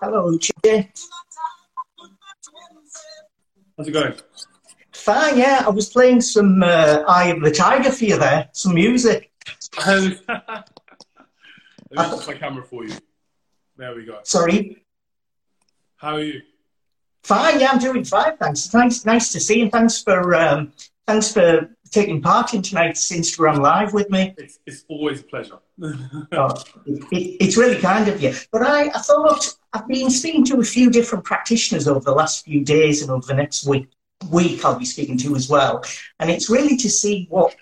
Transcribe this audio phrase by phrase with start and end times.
[0.00, 0.88] Hello, Uche.
[3.76, 4.14] How's it going?
[4.92, 5.64] Fine, yeah.
[5.66, 9.32] I was playing some uh, Eye of the Tiger for you there, some music.
[9.86, 10.20] Let
[11.90, 12.94] me my camera for you.
[13.76, 14.20] There we go.
[14.22, 14.84] Sorry.
[15.96, 16.42] How are you?
[17.24, 18.72] Fine, yeah, I'm doing fine, thanks.
[18.72, 19.70] Nice, nice to see you.
[19.70, 20.72] Thanks for um,
[21.06, 24.34] thanks for taking part in tonight's Instagram Live with me.
[24.38, 25.58] It's, it's always a pleasure.
[25.82, 26.54] oh,
[26.86, 28.34] it, it's really kind of you.
[28.52, 32.44] But I, I thought I've been speaking to a few different practitioners over the last
[32.44, 33.88] few days and over the next week.
[34.30, 35.84] Week I'll be speaking to as well,
[36.18, 37.54] and it's really to see what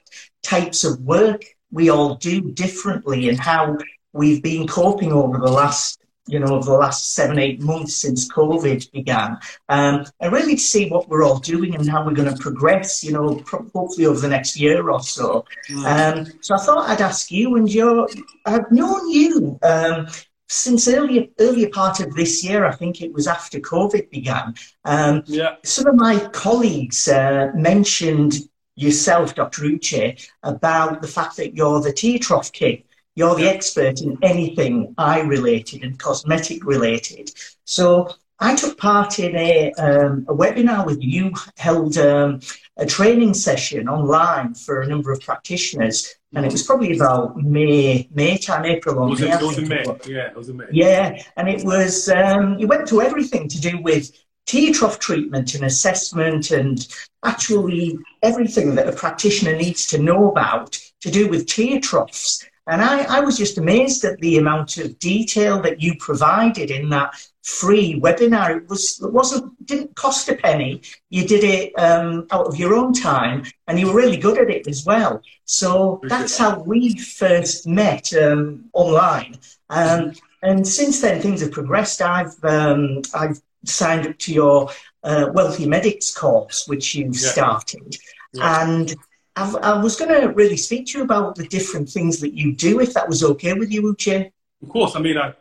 [0.43, 3.77] types of work we all do differently and how
[4.15, 8.31] we've been coping over the last you know, over the last seven, eight months since
[8.31, 12.33] COVID began, um, and really to see what we're all doing and how we're going
[12.33, 13.43] to progress, you know,
[13.75, 15.45] hopefully over the next year or so.
[15.69, 15.85] Mm.
[15.85, 18.09] Um, so I thought I'd ask you, and you're,
[18.45, 20.09] I've known you um,
[20.49, 22.65] since earlier earlier part of this year.
[22.65, 24.55] I think it was after COVID began.
[24.85, 25.57] Um, yeah.
[25.65, 28.35] Some of my colleagues uh, mentioned
[28.77, 29.63] yourself, Dr.
[29.63, 32.86] Uche, about the fact that you're the tear trough kit
[33.17, 37.33] you're the expert in anything eye related and cosmetic related.
[37.65, 42.41] So I took part in a, um, a webinar with you, held um,
[42.77, 48.07] a training session online for a number of practitioners, and it was probably about May,
[48.13, 49.33] May time, April or was May.
[49.33, 49.85] It, was in May.
[50.07, 50.67] Yeah, it was in May.
[50.71, 54.13] Yeah, and it was um, you went through everything to do with
[54.45, 56.87] tear trough treatment and assessment, and
[57.25, 62.45] actually everything that a practitioner needs to know about to do with tear troughs.
[62.69, 66.89] And I, I was just amazed at the amount of detail that you provided in
[66.91, 68.57] that free webinar.
[68.57, 70.83] It was it wasn't didn't cost a penny.
[71.09, 74.51] You did it um, out of your own time, and you were really good at
[74.51, 75.23] it as well.
[75.45, 76.51] So Appreciate that's that.
[76.51, 79.37] how we first met um, online.
[79.71, 82.03] Um, and since then, things have progressed.
[82.03, 84.71] I've um, I've signed up to your
[85.05, 87.13] uh, Wealthy Medics course, which you yeah.
[87.13, 87.97] started,
[88.33, 88.63] yeah.
[88.63, 88.95] and
[89.37, 92.55] I, I was going to really speak to you about the different things that you
[92.55, 94.33] do, if that was okay with you, Uche.
[94.63, 94.97] Of course.
[94.97, 95.35] I mean, I,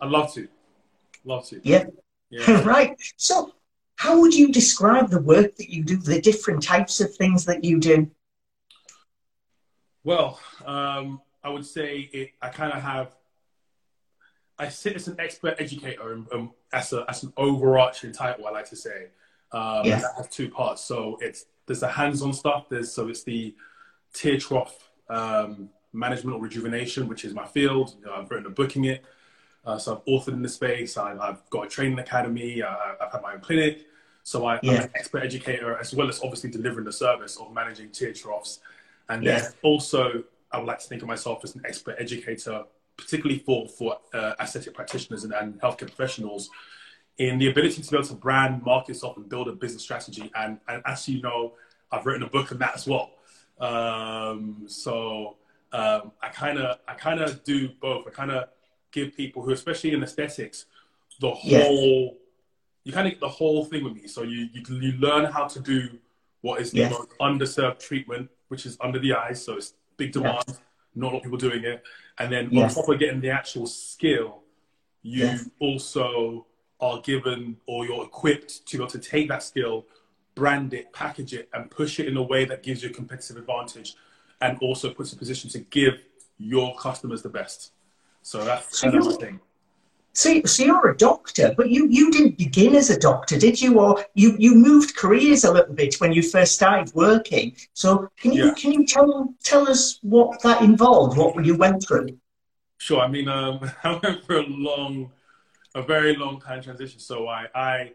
[0.00, 0.48] I'd love to.
[1.24, 1.60] Love to.
[1.62, 1.84] Yeah.
[2.28, 2.62] yeah.
[2.64, 3.00] right.
[3.16, 3.54] So,
[3.96, 7.62] how would you describe the work that you do, the different types of things that
[7.62, 8.10] you do?
[10.02, 13.14] Well, um, I would say it, I kind of have,
[14.58, 18.50] I sit as an expert educator and, um, as, a, as an overarching title, I
[18.50, 19.08] like to say.
[19.52, 20.00] Um, yeah.
[20.00, 20.82] That has two parts.
[20.82, 22.68] So it's there's the hands-on stuff.
[22.68, 23.54] There's so it's the
[24.12, 27.94] tear trough um, management or rejuvenation, which is my field.
[28.00, 29.04] You know, I've written a book in it.
[29.64, 30.96] Uh, so I've authored in the space.
[30.96, 32.60] I, have got a training academy.
[32.60, 33.86] Uh, I've had my own clinic.
[34.24, 37.90] So I, am an expert educator as well as obviously delivering the service of managing
[37.90, 38.58] tear troughs.
[39.08, 42.64] And then also, I would like to think of myself as an expert educator,
[42.96, 46.50] particularly for for uh, aesthetic practitioners and, and healthcare professionals
[47.20, 50.32] in the ability to be able to brand, market yourself, and build a business strategy.
[50.34, 51.52] And, and as you know,
[51.92, 53.10] I've written a book on that as well.
[53.60, 55.36] Um, so
[55.70, 58.06] um, I kind of I kind of do both.
[58.06, 58.48] I kind of
[58.90, 60.64] give people who, especially in aesthetics,
[61.20, 62.16] the whole
[62.84, 64.06] you kind of get the whole thing with me.
[64.06, 65.90] So you, you you learn how to do
[66.40, 66.92] what is the yes.
[66.92, 69.44] most underserved treatment, which is under the eyes.
[69.44, 70.58] So it's big demand,
[70.94, 71.82] not a lot of people doing it.
[72.18, 72.74] And then yes.
[72.74, 74.40] on top of getting the actual skill,
[75.02, 75.50] you yes.
[75.60, 76.46] also
[76.80, 79.86] are given or you're equipped to be able to take that skill,
[80.34, 83.36] brand it, package it, and push it in a way that gives you a competitive
[83.36, 83.94] advantage
[84.40, 86.02] and also puts a position to give
[86.38, 87.72] your customers the best.
[88.22, 89.40] So that's so kind of thing.
[90.12, 93.78] So, so you're a doctor, but you, you didn't begin as a doctor, did you?
[93.78, 97.54] Or you, you moved careers a little bit when you first started working.
[97.74, 98.54] So can you yeah.
[98.54, 102.18] can you tell tell us what that involved, what you went through?
[102.78, 103.00] Sure.
[103.00, 105.12] I mean, um, I went for a long
[105.74, 106.98] a very long time transition.
[106.98, 107.92] So I I,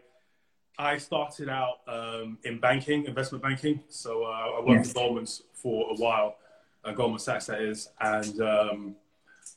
[0.78, 3.80] I started out um, in banking, investment banking.
[3.88, 4.86] So uh, I worked yes.
[4.88, 6.36] with Goldman's for a while,
[6.84, 8.96] uh, Goldman Sachs that is, and um,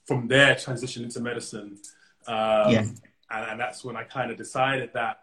[0.05, 1.77] from there transitioned into medicine.
[2.27, 2.85] Um, yeah.
[3.31, 5.21] and, and that's when I kind of decided that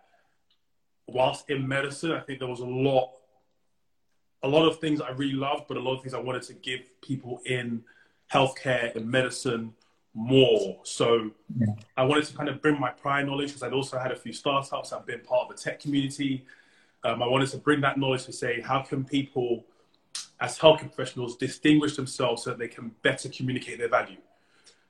[1.06, 3.10] whilst in medicine, I think there was a lot,
[4.42, 6.54] a lot of things I really loved, but a lot of things I wanted to
[6.54, 7.84] give people in
[8.32, 9.72] healthcare and medicine
[10.16, 10.78] more.
[10.82, 11.66] So yeah.
[11.96, 14.32] I wanted to kind of bring my prior knowledge because I'd also had a few
[14.32, 14.92] startups.
[14.92, 16.46] I've been part of the tech community.
[17.04, 19.66] Um, I wanted to bring that knowledge to say, how can people,
[20.40, 24.16] as healthcare professionals, distinguish themselves so that they can better communicate their value,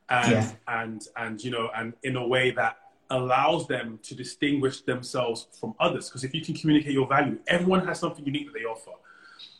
[0.08, 0.52] and yeah.
[0.68, 2.78] and and you know, and in a way that
[3.10, 6.08] allows them to distinguish themselves from others.
[6.08, 8.92] Because if you can communicate your value, everyone has something unique that they offer,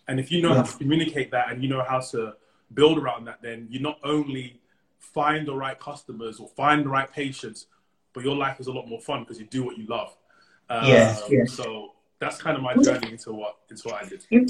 [0.06, 0.58] and if you know yeah.
[0.58, 2.34] how to communicate that and you know how to
[2.72, 4.60] build around that, then you're not only
[5.14, 7.66] find the right customers or find the right patients,
[8.12, 10.16] but your life is a lot more fun because you do what you love.
[10.68, 11.44] Um, yeah, yeah.
[11.44, 14.26] So that's kind of my journey into what into what I did.
[14.30, 14.46] You,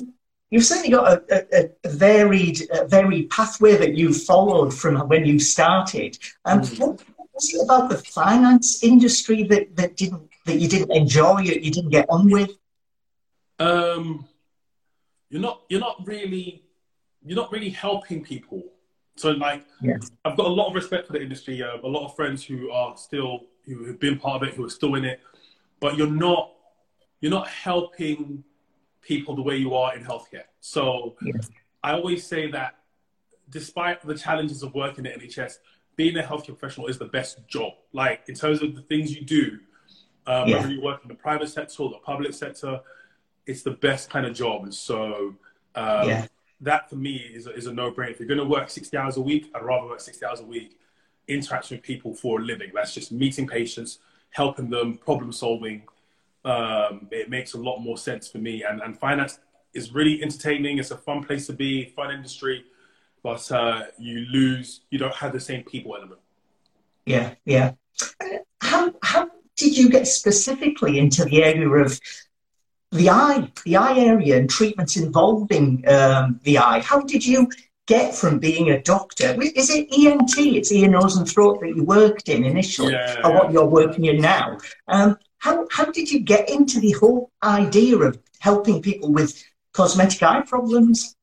[0.50, 5.26] you've certainly got a, a, a varied a varied pathway that you followed from when
[5.26, 6.19] you started.
[6.44, 6.82] Um, mm-hmm.
[6.82, 7.02] what
[7.35, 11.70] was it about the finance industry that, that didn't that you didn't enjoy, you, you
[11.70, 12.50] didn't get on with?
[13.59, 14.26] Um,
[15.29, 16.62] you're not you're not really
[17.25, 18.62] you're not really helping people.
[19.16, 19.64] So like.
[20.24, 21.62] I've got a lot of respect for the industry.
[21.62, 24.64] Uh, a lot of friends who are still who have been part of it, who
[24.64, 25.20] are still in it,
[25.80, 26.52] but you're not
[27.20, 28.44] you're not helping
[29.00, 30.44] people the way you are in healthcare.
[30.60, 31.32] So yeah.
[31.82, 32.76] I always say that
[33.50, 35.58] despite the challenges of working at NHS,
[35.94, 37.72] being a healthcare professional is the best job.
[37.92, 39.58] Like in terms of the things you do,
[40.26, 40.56] um, yeah.
[40.56, 42.80] whether you work in the private sector or the public sector,
[43.46, 44.64] it's the best kind of job.
[44.64, 45.34] And so
[45.74, 46.26] um, yeah.
[46.61, 48.11] That for me is a, is a no-brainer.
[48.11, 50.44] If you're going to work 60 hours a week, I'd rather work 60 hours a
[50.44, 50.79] week
[51.29, 52.70] interacting with people for a living.
[52.75, 53.99] That's just meeting patients,
[54.31, 55.82] helping them, problem solving.
[56.44, 58.62] Um, it makes a lot more sense for me.
[58.62, 59.41] And, and finance
[59.75, 60.79] is really entertaining.
[60.79, 62.64] It's a fun place to be, fun industry,
[63.23, 66.20] but uh, you lose, you don't have the same people element.
[67.05, 67.73] Yeah, yeah.
[68.61, 72.00] How, how did you get specifically into the area of
[72.93, 76.81] the eye, the eye area and treatments involving um, the eye?
[76.81, 77.49] How did you
[77.87, 79.37] get from being a doctor?
[79.41, 80.38] Is it ENT?
[80.38, 84.06] It's ear, nose, and throat that you worked in initially, yeah, or what you're working
[84.06, 84.59] in now.
[84.88, 89.43] Um, how, how did you get into the whole idea of helping people with
[89.73, 91.17] cosmetic eye problems?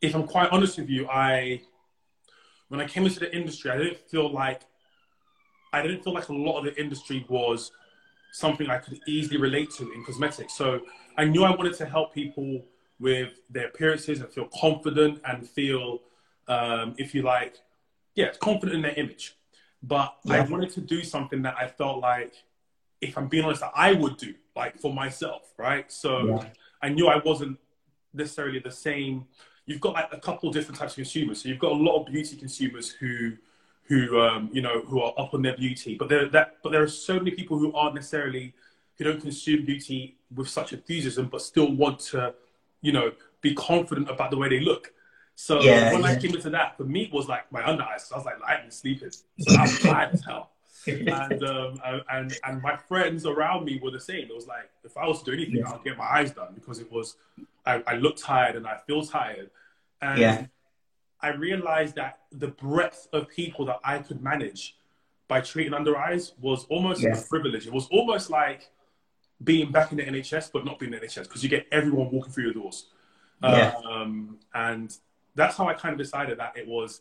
[0.00, 1.62] If I'm quite honest with you, I
[2.68, 4.62] when I came into the industry, I didn't feel like
[5.72, 7.72] I didn't feel like a lot of the industry was
[8.32, 10.54] something I could easily relate to in cosmetics.
[10.54, 10.80] So
[11.16, 12.64] I knew I wanted to help people
[13.00, 16.00] with their appearances and feel confident and feel,
[16.48, 17.56] um, if you like,
[18.14, 19.36] yeah, confident in their image.
[19.82, 20.36] But yeah.
[20.36, 22.34] I wanted to do something that I felt like,
[23.00, 25.90] if I'm being honest, that I would do, like for myself, right?
[25.90, 26.48] So yeah.
[26.82, 27.58] I knew I wasn't
[28.12, 29.26] necessarily the same.
[29.66, 31.42] You've got like a couple different types of consumers.
[31.42, 33.32] So you've got a lot of beauty consumers who
[33.88, 35.96] who um, you know who are up on their beauty.
[35.96, 38.54] But there that but there are so many people who aren't necessarily
[38.96, 42.34] who don't consume beauty with such enthusiasm, but still want to,
[42.82, 44.92] you know, be confident about the way they look.
[45.36, 46.08] So yeah, when yeah.
[46.08, 48.06] I came into that, for me it was like my under eyes.
[48.06, 50.50] So I was like, been sleeping, so I'm tired as hell.
[50.86, 51.80] and um,
[52.10, 54.26] and and my friends around me were the same.
[54.28, 55.70] It was like if I was to do anything, yeah.
[55.70, 57.16] I'll get my eyes done because it was
[57.64, 59.50] I, I look tired and I feel tired.
[60.00, 60.46] And yeah.
[61.20, 64.76] I realized that the breadth of people that I could manage
[65.26, 67.18] by treating under eyes was almost yeah.
[67.18, 67.66] a privilege.
[67.66, 68.70] It was almost like
[69.42, 72.10] being back in the NHS, but not being in the NHS because you get everyone
[72.10, 72.86] walking through your doors.
[73.42, 73.74] Yeah.
[73.88, 74.96] Um, and
[75.34, 77.00] that's how I kind of decided that it was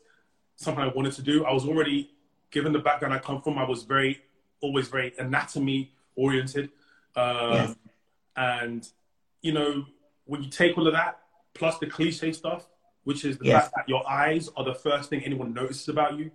[0.56, 1.46] something I wanted to do.
[1.46, 2.12] I was already,
[2.52, 4.22] given the background I come from, I was very,
[4.62, 6.70] always very anatomy oriented.
[7.16, 7.74] Um, yeah.
[8.36, 8.88] And,
[9.42, 9.86] you know,
[10.26, 11.20] when you take all of that,
[11.54, 12.68] plus the cliche stuff,
[13.08, 13.64] which is the yes.
[13.64, 16.30] fact that your eyes are the first thing anyone notices about you.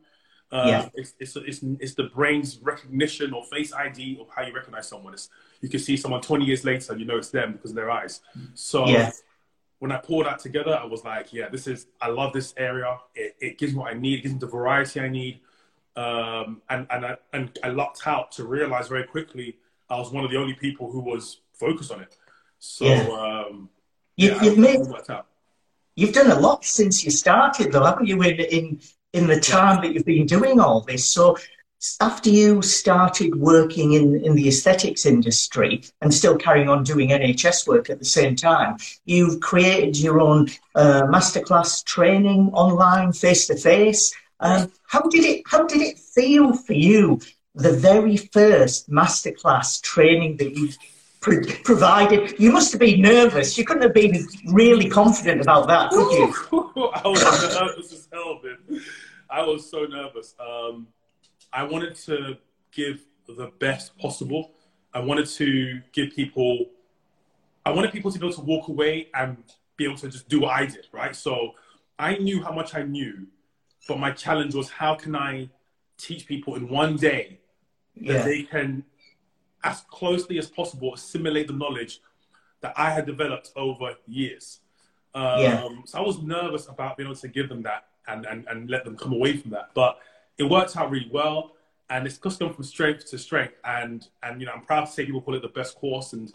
[0.51, 0.89] Uh, yeah.
[0.95, 5.13] it's, it's, it's, it's, the brain's recognition or face ID of how you recognize someone.
[5.13, 5.29] It's,
[5.61, 7.91] you can see someone 20 years later and you know it's them because of their
[7.91, 8.21] eyes.
[8.55, 8.87] So
[9.81, 12.97] when I pulled that together, I was like, yeah, this is, I love this area.
[13.15, 14.21] It, it gives me what I need.
[14.21, 15.41] It gives me the variety I need.
[15.95, 19.59] Um, and, and, I, and I lucked out to realize very quickly
[19.91, 22.17] I was one of the only people who was focused on it.
[22.61, 23.45] So, yeah.
[23.51, 23.69] um,
[24.17, 24.81] yeah, made,
[25.97, 28.23] You've done a lot since you started, though, haven't you?
[28.23, 28.81] In in,
[29.13, 31.37] in the time that you've been doing all this, so
[32.01, 37.67] after you started working in, in the aesthetics industry and still carrying on doing NHS
[37.67, 43.57] work at the same time, you've created your own uh, masterclass training online, face to
[43.57, 44.15] face.
[44.41, 47.21] How did it How did it feel for you?
[47.55, 50.71] The very first masterclass training that you
[51.23, 52.39] provided.
[52.39, 53.57] You must have been nervous.
[53.57, 56.35] You couldn't have been really confident about that, could you?
[56.95, 58.83] I was nervous as hell, man.
[59.31, 60.35] I was so nervous.
[60.39, 60.89] Um,
[61.53, 62.37] I wanted to
[62.73, 64.53] give the best possible.
[64.93, 66.67] I wanted to give people,
[67.65, 69.37] I wanted people to be able to walk away and
[69.77, 71.15] be able to just do what I did, right?
[71.15, 71.53] So
[71.99, 73.27] I knew how much I knew,
[73.89, 75.49] but my challenge was how can I
[75.97, 77.39] teach people in one day
[77.97, 78.23] that yeah.
[78.23, 78.85] they can
[79.65, 82.01] as closely as possible assimilate the knowledge
[82.61, 84.61] that I had developed over years.
[85.15, 85.69] Um, yeah.
[85.85, 88.85] So I was nervous about being able to give them that and, and, and let
[88.85, 89.71] them come away from that.
[89.75, 89.99] But
[90.39, 91.53] it worked out really well.
[91.91, 93.55] And it's just gone from strength to strength.
[93.65, 96.15] And, and, you know, I'm proud to say people call it the best course.
[96.15, 96.33] And,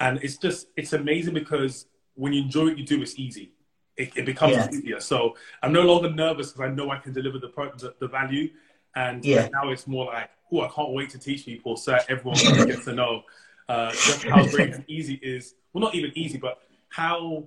[0.00, 3.52] and it's just, it's amazing because when you enjoy what you do, it's easy.
[3.96, 4.68] It, it becomes yeah.
[4.72, 4.98] easier.
[4.98, 8.50] So I'm no longer nervous because I know I can deliver the, the, the value.
[8.96, 9.48] And yeah.
[9.52, 12.82] now it's more like, oh, I can't wait to teach people so everyone can get
[12.84, 13.22] to know
[13.68, 15.54] uh, just how great and easy is.
[15.72, 17.44] Well, not even easy, but how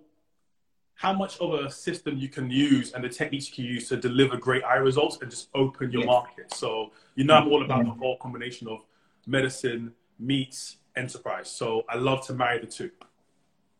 [0.95, 3.97] how much of a system you can use and the techniques you can use to
[3.97, 6.07] deliver great eye results and just open your yeah.
[6.07, 6.53] market.
[6.53, 8.79] So you know, I'm all about the whole combination of
[9.27, 11.49] medicine meets enterprise.
[11.49, 12.91] So I love to marry the two.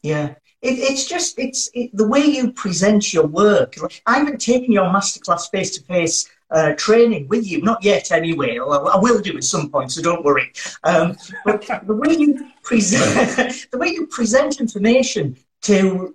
[0.02, 3.76] Yeah, it, it's just it's it, the way you present your work.
[4.06, 6.30] I haven't taken your masterclass face to face
[6.78, 8.58] training with you, not yet anyway.
[8.60, 10.52] I will do at some point, so don't worry.
[10.84, 16.14] Um, but the way you present the way you present information to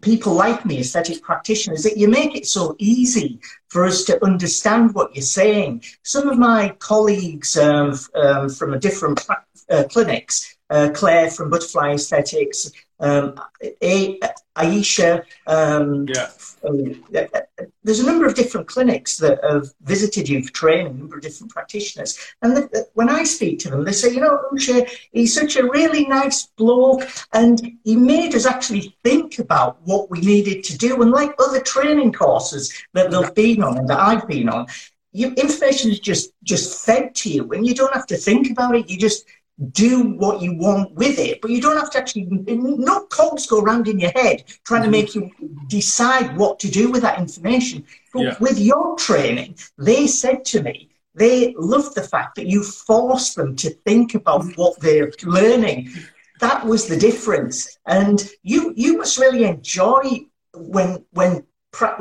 [0.00, 4.94] people like me, aesthetic practitioners, that you make it so easy for us to understand
[4.94, 5.82] what you're saying.
[6.02, 9.26] Some of my colleagues um, um, from a different
[9.70, 13.40] uh, clinics, uh, Claire from Butterfly Aesthetics, um,
[13.82, 14.20] a-
[14.56, 15.24] Aisha.
[15.46, 16.30] Um, yeah.
[16.64, 21.16] Uh, there's a number of different clinics that have visited you for training, a number
[21.16, 22.18] of different practitioners.
[22.42, 25.68] And the, when I speak to them, they say, you know, Uche, he's such a
[25.68, 31.00] really nice bloke, and he made us actually think about what we needed to do.
[31.00, 34.66] And like other training courses that they've been on and that I've been on,
[35.12, 38.76] you, information is just just fed to you, and you don't have to think about
[38.76, 38.90] it.
[38.90, 39.24] You just
[39.72, 43.60] do what you want with it, but you don't have to actually, no cogs go
[43.60, 44.92] around in your head trying to mm-hmm.
[44.92, 45.30] make you
[45.66, 47.84] decide what to do with that information.
[48.12, 48.36] But yeah.
[48.38, 53.56] with your training, they said to me, they loved the fact that you forced them
[53.56, 55.90] to think about what they're learning.
[56.38, 57.78] That was the difference.
[57.86, 61.44] And you, you must really enjoy when, when,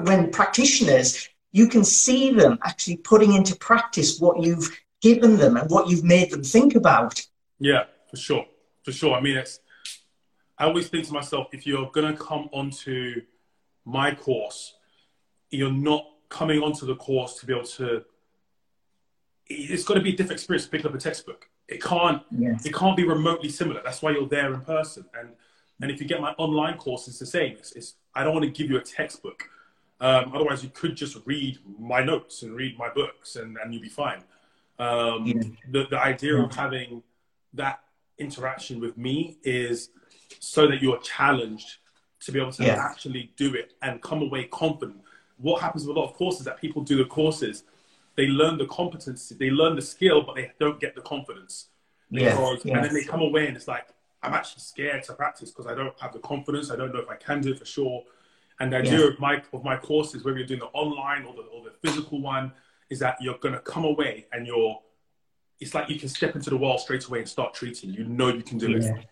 [0.04, 4.70] when practitioners, you can see them actually putting into practice what you've
[5.02, 7.20] given them and what you've made them think about.
[7.60, 8.46] Yeah, for sure,
[8.84, 9.16] for sure.
[9.16, 9.60] I mean, it's.
[10.60, 13.22] I always think to myself, if you're gonna come onto
[13.86, 14.76] my course,
[15.50, 18.04] you're not coming onto the course to be able to.
[19.48, 21.50] It's got to be a different experience to pick up a textbook.
[21.68, 22.22] It can't.
[22.32, 22.66] Yes.
[22.66, 23.82] It can't be remotely similar.
[23.84, 25.06] That's why you're there in person.
[25.18, 25.30] And
[25.82, 27.54] and if you get my online course, it's the same.
[27.54, 29.50] It's, it's I don't want to give you a textbook.
[30.00, 33.82] Um, otherwise, you could just read my notes and read my books, and, and you'll
[33.82, 34.24] be fine.
[34.80, 35.42] Um, yeah.
[35.72, 36.44] the, the idea yeah.
[36.44, 37.02] of having
[37.58, 37.82] that
[38.18, 39.90] interaction with me is
[40.40, 41.78] so that you're challenged
[42.22, 42.76] to be able to yeah.
[42.76, 44.98] actually do it and come away confident.
[45.38, 47.64] What happens with a lot of courses that people do the courses,
[48.16, 51.68] they learn the competency, they learn the skill, but they don't get the confidence.
[52.10, 52.76] Because, yeah.
[52.76, 53.88] And then they come away and it's like,
[54.24, 56.72] I'm actually scared to practice because I don't have the confidence.
[56.72, 58.04] I don't know if I can do it for sure.
[58.60, 59.08] And the idea yeah.
[59.08, 62.20] of my of my courses, whether you're doing the online or the or the physical
[62.20, 62.52] one,
[62.90, 64.80] is that you're gonna come away and you're
[65.60, 67.92] it's like you can step into the wall straight away and start treating.
[67.92, 68.96] You know you can do yeah.
[68.96, 69.06] it.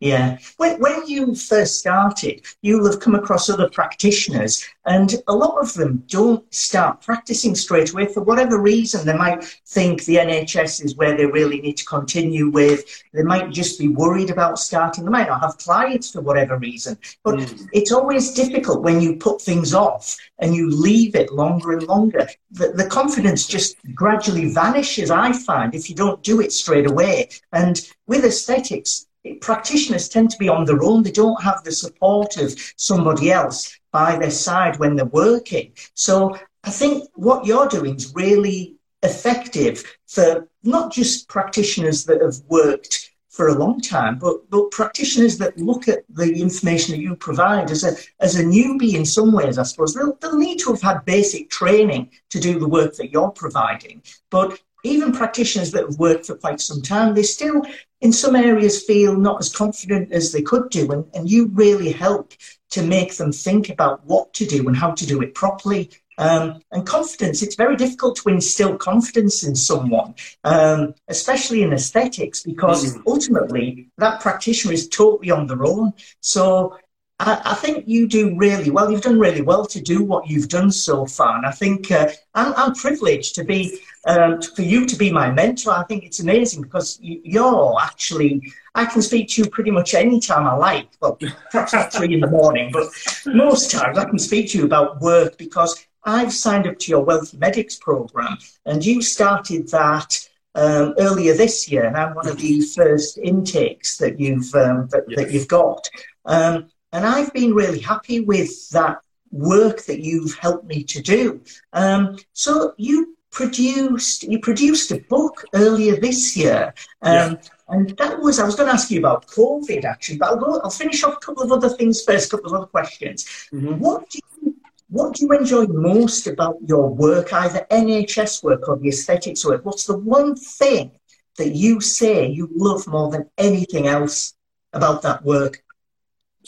[0.00, 0.38] Yeah.
[0.58, 5.74] When, when you first started, you'll have come across other practitioners, and a lot of
[5.74, 9.04] them don't start practicing straight away for whatever reason.
[9.04, 12.84] They might think the NHS is where they really need to continue with.
[13.12, 15.04] They might just be worried about starting.
[15.04, 16.96] They might not have clients for whatever reason.
[17.24, 17.68] But mm.
[17.72, 22.28] it's always difficult when you put things off and you leave it longer and longer.
[22.52, 27.30] The, the confidence just gradually vanishes, I find, if you don't do it straight away.
[27.52, 31.02] And with aesthetics, practitioners tend to be on their own.
[31.02, 35.72] They don't have the support of somebody else by their side when they're working.
[35.94, 42.36] So I think what you're doing is really effective for not just practitioners that have
[42.48, 47.14] worked for a long time, but, but practitioners that look at the information that you
[47.14, 49.94] provide as a, as a newbie in some ways, I suppose.
[49.94, 54.02] They'll, they'll need to have had basic training to do the work that you're providing.
[54.30, 57.62] But even practitioners that have worked for quite some time, they still,
[58.00, 60.90] in some areas, feel not as confident as they could do.
[60.92, 62.32] And, and you really help
[62.70, 65.90] to make them think about what to do and how to do it properly.
[66.18, 72.42] Um, and confidence, it's very difficult to instill confidence in someone, um, especially in aesthetics,
[72.42, 73.02] because mm.
[73.06, 75.92] ultimately that practitioner is totally on their own.
[76.20, 76.76] So
[77.20, 78.90] I, I, think you do really well.
[78.90, 81.36] You've done really well to do what you've done so far.
[81.36, 85.30] And I think uh, I'm, I'm, privileged to be, um, for you to be my
[85.30, 85.72] mentor.
[85.72, 89.94] I think it's amazing because you, are actually, I can speak to you pretty much
[89.94, 90.88] any time I like.
[91.00, 91.18] Well,
[91.50, 92.86] perhaps not three in the morning, but
[93.26, 97.02] most times I can speak to you about work because I've signed up to your
[97.04, 100.24] Wealthy Medics program and you started that.
[100.54, 105.04] Um, earlier this year, and I'm one of the first intakes that you've um, that,
[105.06, 105.18] yes.
[105.20, 105.88] that, you've got.
[106.24, 108.98] Um, and I've been really happy with that
[109.30, 111.40] work that you've helped me to do.
[111.72, 116.74] Um, so you produced you produced a book earlier this year.
[117.02, 117.34] Um, yeah.
[117.70, 120.58] And that was, I was going to ask you about COVID actually, but I'll, go,
[120.64, 123.26] I'll finish off a couple of other things first, a couple of other questions.
[123.52, 123.78] Mm-hmm.
[123.78, 124.54] What do you
[124.90, 129.64] what do you enjoy most about your work, either NHS work or the aesthetics work?
[129.64, 130.92] What's the one thing
[131.36, 134.32] that you say you love more than anything else
[134.72, 135.62] about that work?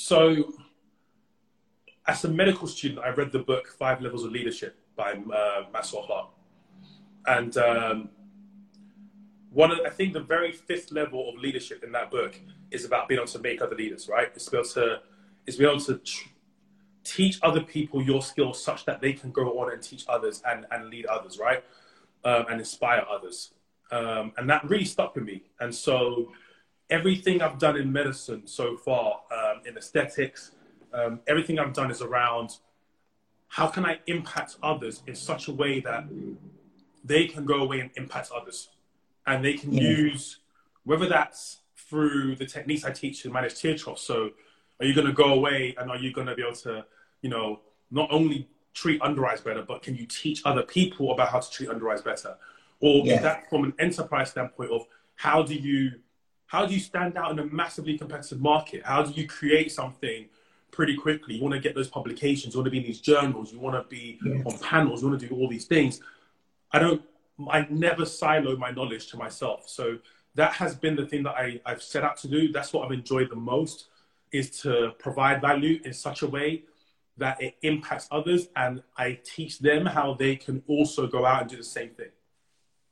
[0.02, 0.54] So,
[2.06, 6.32] as a medical student, I read the book Five Levels of Leadership by uh, Maxwell
[7.26, 8.08] and um,
[9.50, 12.34] one of, I think the very fifth level of leadership in that book
[12.70, 14.08] is about being able to make other leaders.
[14.08, 14.28] Right?
[14.34, 15.00] It's be able to,
[15.46, 16.28] it's be able to tr-
[17.04, 20.64] teach other people your skills such that they can go on and teach others and,
[20.70, 21.38] and lead others.
[21.38, 21.62] Right?
[22.24, 23.52] Um, and inspire others.
[23.92, 25.42] Um, and that really stuck with me.
[25.60, 26.32] And so
[26.88, 29.19] everything I've done in medicine so far,
[29.70, 30.52] in aesthetics,
[30.92, 32.50] um, everything I've done is around
[33.48, 36.04] how can I impact others in such a way that
[37.04, 38.68] they can go away and impact others,
[39.26, 39.82] and they can yeah.
[39.82, 40.38] use
[40.84, 44.02] whether that's through the techniques I teach to manage tear troughs.
[44.02, 44.30] So,
[44.78, 46.84] are you going to go away and are you going to be able to,
[47.22, 47.60] you know,
[47.90, 51.50] not only treat under eyes better, but can you teach other people about how to
[51.50, 52.36] treat under eyes better?
[52.80, 53.16] Or yeah.
[53.16, 54.86] is that from an enterprise standpoint of
[55.16, 56.00] how do you
[56.50, 58.82] how do you stand out in a massively competitive market?
[58.84, 60.26] How do you create something
[60.72, 61.36] pretty quickly?
[61.36, 63.76] You want to get those publications, you want to be in these journals, you want
[63.76, 64.42] to be yeah.
[64.44, 66.00] on panels, you want to do all these things.
[66.72, 67.02] I don't,
[67.48, 69.68] I never silo my knowledge to myself.
[69.68, 69.98] So
[70.34, 72.50] that has been the thing that I, I've set out to do.
[72.50, 73.86] That's what I've enjoyed the most
[74.32, 76.64] is to provide value in such a way
[77.16, 81.50] that it impacts others and I teach them how they can also go out and
[81.50, 82.10] do the same thing.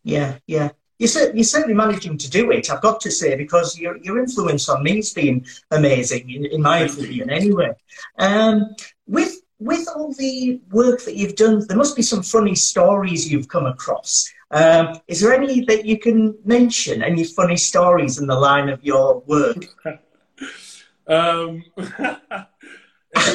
[0.05, 3.97] Yeah, yeah you're, you're certainly managing to do it, I've got to say, because your,
[3.99, 7.73] your influence on me has been amazing, in, in my opinion, anyway.
[8.19, 8.75] Um,
[9.07, 13.49] with with all the work that you've done, there must be some funny stories you've
[13.49, 14.33] come across.
[14.51, 17.03] Um, is there any that you can mention?
[17.03, 19.65] Any funny stories in the line of your work?
[21.09, 21.65] um,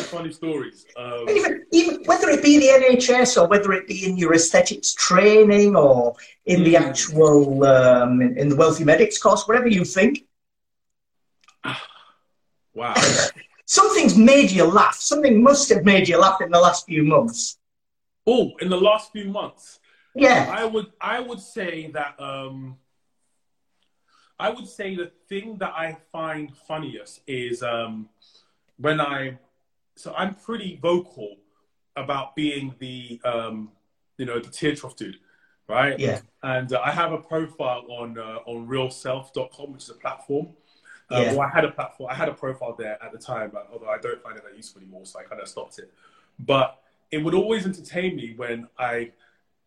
[0.01, 0.85] funny stories.
[0.97, 4.93] Um, even, even whether it be the NHS or whether it be in your aesthetics
[4.93, 6.65] training or in mm.
[6.65, 10.25] the actual um, in, in, the wealthy medics course, whatever you think.
[12.73, 12.93] wow.
[13.65, 14.95] Something's made you laugh.
[14.95, 17.57] Something must have made you laugh in the last few months.
[18.27, 19.79] Oh, in the last few months.
[20.15, 20.53] Yeah.
[20.55, 22.77] I would I would say that um
[24.39, 28.09] I would say the thing that I find funniest is um
[28.77, 29.39] when I
[29.95, 31.37] so I'm pretty vocal
[31.95, 33.69] about being the um,
[34.17, 35.17] you know the tear trough dude,
[35.67, 35.99] right?
[35.99, 36.21] Yeah.
[36.41, 40.49] And uh, I have a profile on uh, on realself.com, which is a platform.
[41.11, 41.31] Uh, yeah.
[41.33, 42.09] Well, I had a platform.
[42.11, 44.55] I had a profile there at the time, but although I don't find it that
[44.55, 45.91] useful anymore, so I kind of stopped it.
[46.39, 46.79] But
[47.11, 49.11] it would always entertain me when I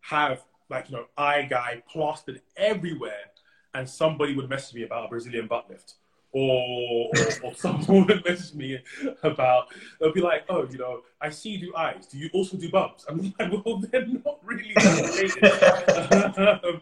[0.01, 3.31] have like you know eye guy plastered everywhere,
[3.75, 5.95] and somebody would message me about a Brazilian butt lift
[6.37, 7.11] or,
[7.43, 8.79] or, someone would message me
[9.23, 9.69] about,
[9.99, 12.07] they'll be like, oh, you know, I see you do eyes.
[12.07, 13.07] Do you also do bumps?
[13.09, 16.81] I'm like, well, they're not really that related.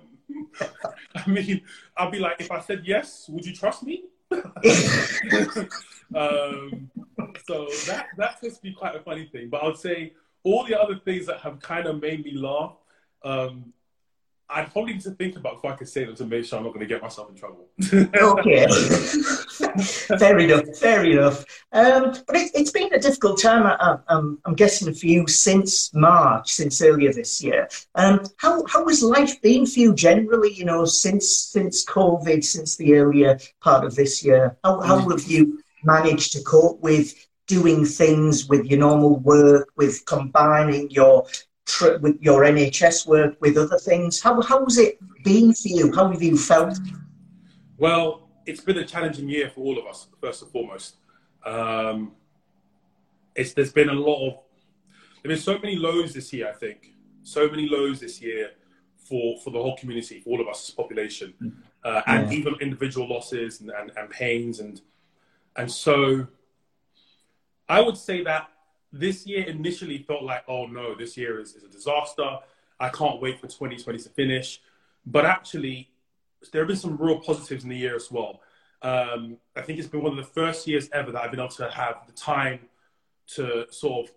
[1.15, 1.63] I mean,
[1.97, 4.07] I'll be like, if I said yes, would you trust me?
[4.33, 4.43] um,
[7.47, 9.51] so that that tends to be quite a funny thing.
[9.51, 12.75] But I would say all the other things that have kind of made me laugh
[13.23, 13.73] um,
[14.49, 16.65] I'd probably need to think about if I could say them to make sure I'm
[16.65, 17.69] not going to get myself in trouble.
[17.93, 18.67] okay.
[20.19, 20.77] fair enough.
[20.77, 21.45] Fair enough.
[21.73, 25.93] Um, but it, has been a difficult time, I, am I'm guessing, for you since
[25.95, 27.69] March, since earlier this year.
[27.95, 32.77] Um, how, how has life been for you generally, you know, since, since COVID, since
[32.77, 34.57] the earlier part of this year?
[34.63, 37.15] How, how have you managed to cope with
[37.47, 41.27] doing things with your normal work, with combining your
[41.67, 44.21] tri- with your NHS work, with other things.
[44.21, 45.93] How how's it been for you?
[45.95, 46.79] How have you felt?
[47.77, 50.09] Well, it's been a challenging year for all of us.
[50.21, 50.97] First and foremost,
[51.45, 52.13] um,
[53.35, 54.39] it's there's been a lot of
[55.23, 56.49] there's been so many lows this year.
[56.49, 58.51] I think so many lows this year
[58.97, 61.35] for for the whole community, for all of us as population,
[61.85, 62.39] uh, and yeah.
[62.39, 64.81] even individual losses and, and, and pains and
[65.57, 66.27] and so
[67.69, 68.49] I would say that
[68.95, 72.39] this year initially felt like, oh no, this year is, is a disaster.
[72.79, 74.61] I can't wait for 2020 to finish.
[75.05, 75.91] But actually,
[76.53, 78.41] there have been some real positives in the year as well.
[78.83, 81.49] Um, I think it's been one of the first years ever that I've been able
[81.51, 82.61] to have the time
[83.35, 84.15] to sort of,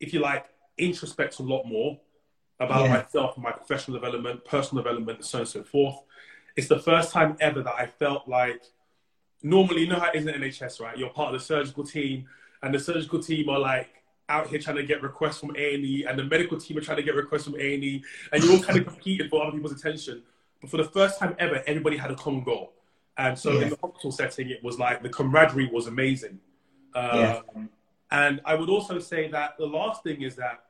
[0.00, 0.46] if you like,
[0.78, 1.98] introspect a lot more
[2.60, 2.94] about yeah.
[2.94, 5.96] myself, my professional development, personal development, and so on and so forth.
[6.56, 8.62] It's the first time ever that I felt like
[9.42, 10.96] normally, you know how it is in NHS, right?
[10.96, 12.26] You're part of the surgical team,
[12.64, 13.90] and the surgical team are like
[14.30, 17.02] out here trying to get requests from A&E, and the medical team are trying to
[17.02, 20.22] get requests from A&E, and you're all kind of competing for other people's attention.
[20.62, 22.72] But for the first time ever, everybody had a common goal.
[23.18, 23.64] And so yeah.
[23.64, 26.40] in the hospital setting, it was like the camaraderie was amazing.
[26.94, 27.40] Um, yeah.
[28.10, 30.64] And I would also say that the last thing is that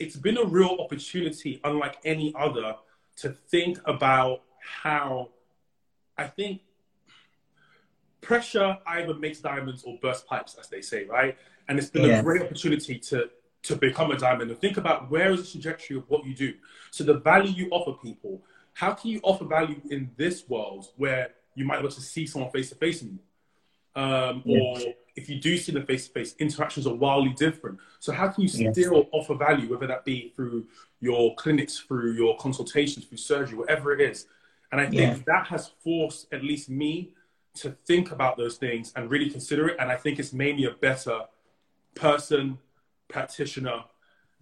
[0.00, 2.74] it's been a real opportunity, unlike any other,
[3.18, 4.42] to think about
[4.82, 5.28] how
[6.18, 6.62] I think
[8.22, 11.36] pressure either makes diamonds or bursts pipes, as they say, right?
[11.68, 12.20] And it's been yeah.
[12.20, 13.28] a great opportunity to
[13.64, 16.52] to become a diamond and think about where is the trajectory of what you do.
[16.90, 18.42] So the value you offer people,
[18.74, 22.26] how can you offer value in this world where you might be able to see
[22.26, 23.20] someone face to face anymore?
[23.94, 24.58] Um, yeah.
[24.58, 24.78] Or
[25.14, 27.78] if you do see them face to face, interactions are wildly different.
[28.00, 29.02] So how can you still yeah.
[29.12, 30.66] offer value, whether that be through
[31.00, 34.26] your clinics, through your consultations, through surgery, whatever it is?
[34.72, 37.12] And I think that has forced at least me
[37.54, 39.76] to think about those things and really consider it.
[39.78, 41.20] And I think it's made me a better
[41.94, 42.58] person,
[43.08, 43.84] practitioner.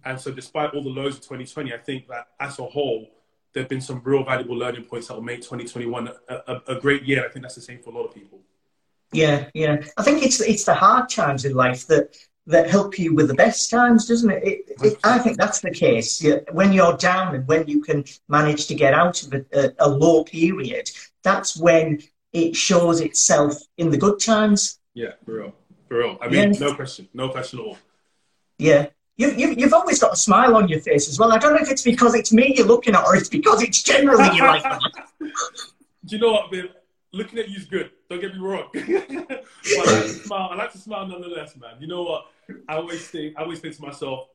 [0.05, 3.07] And so, despite all the lows of 2020, I think that as a whole,
[3.53, 6.79] there have been some real valuable learning points that will make 2021 a, a, a
[6.79, 7.25] great year.
[7.25, 8.39] I think that's the same for a lot of people.
[9.11, 9.83] Yeah, yeah.
[9.97, 12.15] I think it's it's the hard times in life that
[12.47, 14.43] that help you with the best times, doesn't it?
[14.43, 16.21] it, it I think that's the case.
[16.21, 19.87] Yeah, When you're down and when you can manage to get out of a, a,
[19.87, 20.89] low period,
[21.23, 22.01] that's when
[22.33, 24.79] it shows itself in the good times.
[24.93, 25.55] Yeah, for real,
[25.87, 26.17] for real.
[26.21, 26.59] I mean, yeah.
[26.59, 27.77] no question, no question at all.
[28.57, 28.87] Yeah.
[29.17, 31.31] You, you, you've always got a smile on your face as well.
[31.31, 33.83] I don't know if it's because it's me you're looking at or it's because it's
[33.83, 34.81] generally you like that.
[35.19, 36.71] Do you know what, babe?
[37.13, 37.91] Looking at you is good.
[38.09, 38.69] Don't get me wrong.
[38.73, 39.43] I
[39.85, 40.49] like to smile.
[40.51, 41.75] I like to smile nonetheless, man.
[41.79, 42.25] You know what?
[42.67, 43.37] I always think.
[43.37, 44.29] I always think to myself,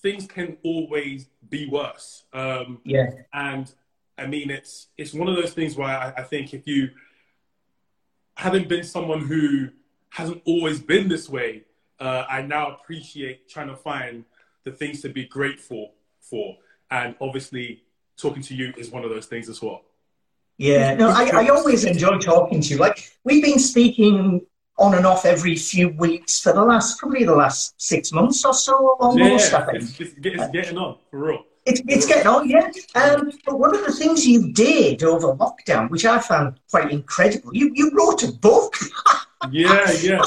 [0.00, 2.24] things can always be worse.
[2.32, 3.10] Um, yeah.
[3.32, 3.70] And
[4.16, 6.90] I mean, it's it's one of those things where I, I think if you
[8.36, 9.68] having been someone who
[10.10, 11.62] hasn't always been this way,
[12.00, 14.24] uh, I now appreciate trying to find
[14.64, 16.56] the things to be grateful for.
[16.90, 17.82] And obviously,
[18.16, 19.82] talking to you is one of those things as well.
[20.56, 22.78] Yeah, no, I, I always enjoy talking to you.
[22.78, 24.46] Like, we've been speaking
[24.78, 28.54] on and off every few weeks for the last, probably the last six months or
[28.54, 29.82] so, almost, yeah, I think.
[29.82, 31.44] It's, it's, it's getting on, for real.
[31.66, 32.70] It's, it's getting on, yeah.
[32.94, 37.54] Um, but one of the things you did over lockdown, which I found quite incredible,
[37.54, 38.74] you, you wrote a book.
[39.50, 40.22] yeah, yeah.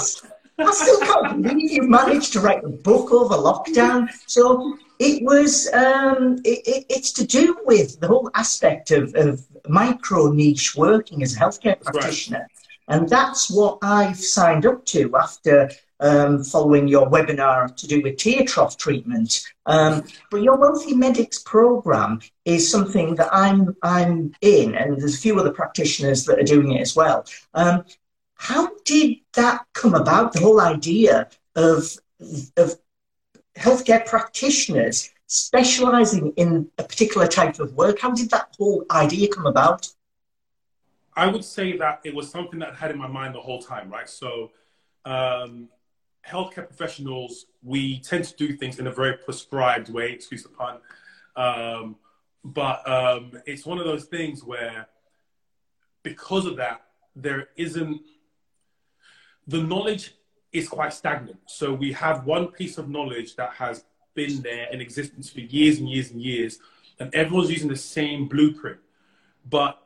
[0.59, 4.09] I still can't believe you managed to write a book over lockdown.
[4.25, 9.45] So it was, um, it, it, it's to do with the whole aspect of, of
[9.67, 12.39] micro niche working as a healthcare practitioner.
[12.39, 12.49] Right.
[12.87, 18.17] And that's what I've signed up to after um, following your webinar to do with
[18.17, 19.43] tear trough treatment.
[19.65, 25.19] Um, but your Wealthy Medics program is something that I'm I'm in, and there's a
[25.19, 27.25] few other practitioners that are doing it as well.
[27.53, 27.83] Um,
[28.35, 30.33] how did that come about?
[30.33, 31.97] The whole idea of
[32.55, 32.75] of
[33.55, 37.99] healthcare practitioners specializing in a particular type of work.
[37.99, 39.89] How did that whole idea come about?
[41.15, 43.61] I would say that it was something that I had in my mind the whole
[43.61, 44.07] time, right?
[44.07, 44.51] So,
[45.03, 45.67] um,
[46.27, 50.77] healthcare professionals, we tend to do things in a very prescribed way, excuse the pun.
[51.35, 51.95] Um,
[52.43, 54.87] but um, it's one of those things where,
[56.03, 56.81] because of that,
[57.15, 58.01] there isn't
[59.47, 60.13] the knowledge
[60.51, 61.39] is quite stagnant.
[61.47, 65.79] So we have one piece of knowledge that has been there in existence for years
[65.79, 66.59] and years and years,
[66.99, 68.79] and everyone's using the same blueprint.
[69.49, 69.81] But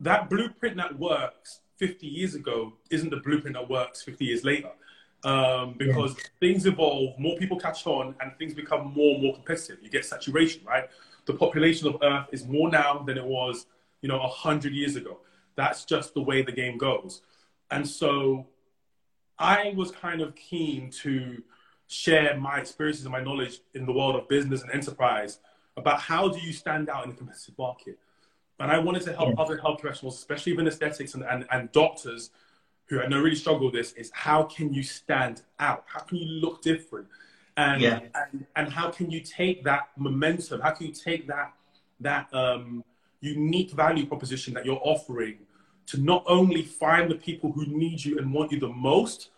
[0.00, 4.70] that blueprint that works 50 years ago isn't the blueprint that works 50 years later.
[5.24, 6.24] Um, because yeah.
[6.38, 9.78] things evolve, more people catch on, and things become more and more competitive.
[9.82, 10.88] You get saturation, right?
[11.24, 13.66] The population of Earth is more now than it was,
[14.02, 15.20] you know, 100 years ago.
[15.56, 17.22] That's just the way the game goes.
[17.70, 18.46] And so
[19.38, 21.42] I was kind of keen to
[21.86, 25.38] share my experiences and my knowledge in the world of business and enterprise
[25.76, 27.98] about how do you stand out in a competitive market.
[28.60, 29.42] And I wanted to help yeah.
[29.42, 32.30] other health professionals, especially even aesthetics and, and, and doctors
[32.86, 35.84] who I know really struggle with this, is how can you stand out?
[35.86, 37.08] How can you look different?
[37.56, 38.00] And, yeah.
[38.14, 40.60] and, and how can you take that momentum?
[40.60, 41.52] How can you take that,
[42.00, 42.84] that um,
[43.20, 45.38] unique value proposition that you're offering
[45.86, 49.30] to not only find the people who need you and want you the most,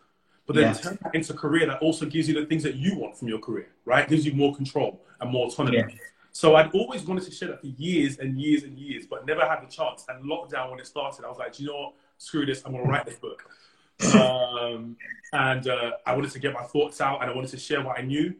[0.47, 0.81] but then yes.
[0.81, 3.29] turn that into a career that also gives you the things that you want from
[3.29, 4.09] your career, right?
[4.09, 5.79] Gives you more control and more autonomy.
[5.79, 5.87] Yeah.
[6.31, 9.41] So I'd always wanted to share that for years and years and years, but never
[9.41, 10.05] had the chance.
[10.09, 11.95] And lockdown, when it started, I was like, you know what?
[12.19, 12.63] Screw this.
[12.65, 13.45] I'm going to write this book.
[14.15, 14.97] um,
[15.33, 17.99] and uh, I wanted to get my thoughts out and I wanted to share what
[17.99, 18.35] I knew.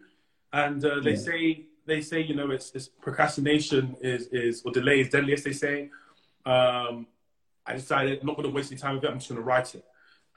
[0.53, 1.17] And uh, they yeah.
[1.17, 5.45] say, they say, you know, it's, it's procrastination is, is, or delay is deadly, as
[5.45, 5.91] they say.
[6.45, 7.07] Um,
[7.67, 9.11] I decided I'm not going to waste any time with it.
[9.11, 9.85] I'm just going to write it,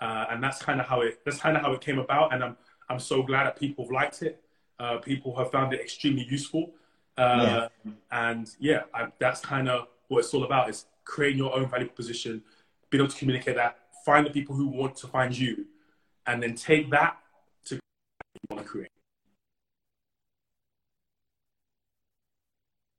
[0.01, 1.19] uh, and that's kind of how it.
[1.23, 2.57] That's kind of how it came about, and I'm
[2.89, 4.41] I'm so glad that people have liked it.
[4.79, 6.71] Uh, people have found it extremely useful,
[7.17, 7.91] uh, yeah.
[8.11, 11.85] and yeah, I, that's kind of what it's all about: is creating your own value
[11.85, 12.41] proposition,
[12.89, 15.65] being able to communicate that, find the people who want to find you,
[16.25, 17.17] and then take that
[17.65, 17.81] to you
[18.49, 18.89] want to create.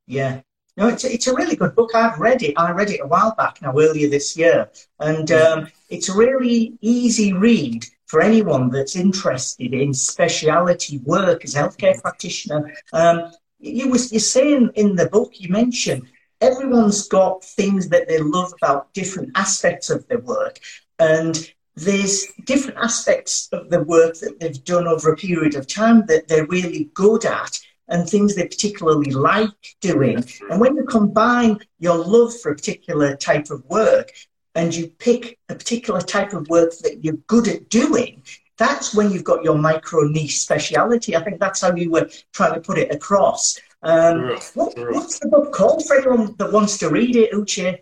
[0.07, 0.41] Yeah.
[0.77, 1.95] No, it's, it's a really good book.
[1.95, 2.55] I've read it.
[2.57, 4.71] I read it a while back now, earlier this year.
[4.99, 11.55] And um, it's a really easy read for anyone that's interested in speciality work as
[11.55, 12.75] a healthcare practitioner.
[12.93, 16.09] Um, you was you're saying in the book you mentioned
[16.41, 20.59] everyone's got things that they love about different aspects of their work,
[20.99, 26.05] and there's different aspects of the work that they've done over a period of time
[26.07, 30.25] that they're really good at and things they particularly like doing.
[30.51, 34.13] And when you combine your love for a particular type of work
[34.55, 38.23] and you pick a particular type of work that you're good at doing,
[38.59, 41.17] that's when you've got your micro niche speciality.
[41.17, 43.59] I think that's how you were trying to put it across.
[43.83, 47.81] Um, what, what's the book called for anyone that wants to read it, Uche?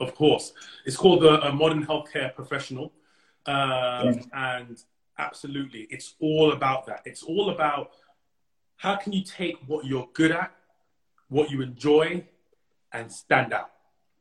[0.00, 0.52] Of course.
[0.86, 2.92] It's called The Modern Healthcare Professional.
[3.46, 4.12] Um, yeah.
[4.32, 4.82] And
[5.18, 7.02] absolutely, it's all about that.
[7.04, 7.90] It's all about
[8.76, 10.52] how can you take what you're good at,
[11.28, 12.24] what you enjoy,
[12.92, 13.70] and stand out,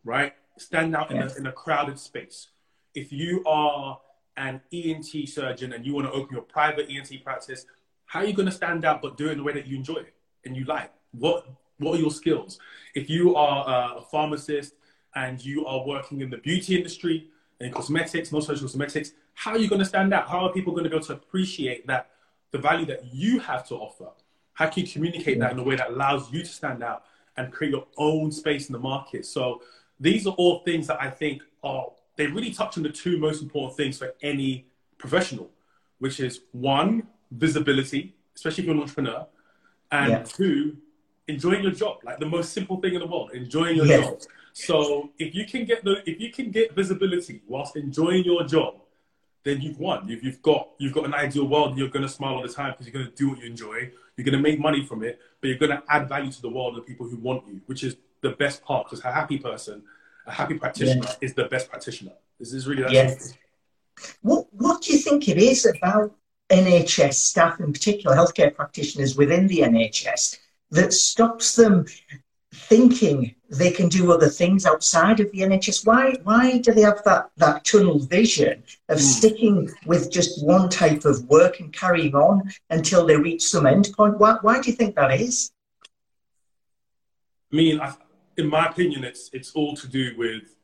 [0.03, 0.33] right?
[0.57, 2.49] Stand out in, a, in a crowded space.
[2.95, 3.99] If you are
[4.37, 7.65] an ENT surgeon and you want to open your private ENT practice,
[8.05, 9.77] how are you going to stand out but do it in a way that you
[9.77, 10.13] enjoy it
[10.45, 10.91] and you like?
[11.17, 11.47] What
[11.77, 12.59] What are your skills?
[12.95, 14.73] If you are a pharmacist
[15.15, 19.57] and you are working in the beauty industry and cosmetics, most social cosmetics, how are
[19.57, 20.27] you going to stand out?
[20.27, 22.11] How are people going to be able to appreciate that
[22.51, 24.09] the value that you have to offer?
[24.53, 27.05] How can you communicate that in a way that allows you to stand out
[27.37, 29.25] and create your own space in the market?
[29.25, 29.61] So
[29.99, 33.41] these are all things that I think are they really touch on the two most
[33.41, 34.67] important things for any
[34.99, 35.49] professional,
[35.97, 39.25] which is one, visibility, especially if you're an entrepreneur,
[39.91, 40.23] and yeah.
[40.23, 40.77] two,
[41.27, 44.19] enjoying your job, like the most simple thing in the world, enjoying your job.
[44.53, 48.75] So if you can get the if you can get visibility whilst enjoying your job,
[49.43, 50.07] then you've won.
[50.07, 51.77] You've, you've got you've got an ideal world.
[51.77, 53.91] You're going to smile all the time because you're going to do what you enjoy.
[54.15, 56.49] You're going to make money from it, but you're going to add value to the
[56.49, 58.85] world and the people who want you, which is the best part.
[58.85, 59.81] Because a happy person,
[60.27, 61.15] a happy practitioner, yeah.
[61.21, 62.13] is the best practitioner.
[62.39, 63.33] This is really that yes.
[64.21, 66.15] What What do you think it is about
[66.49, 70.37] NHS staff, in particular healthcare practitioners within the NHS,
[70.73, 71.85] that stops them
[72.53, 75.85] thinking they can do other things outside of the NHS?
[75.85, 79.01] Why why do they have that, that tunnel vision of mm.
[79.01, 84.17] sticking with just one type of work and carrying on until they reach some endpoint?
[84.17, 85.51] Why why do you think that is?
[87.51, 87.93] I mean, I,
[88.37, 90.55] in my opinion, it's it's all to do with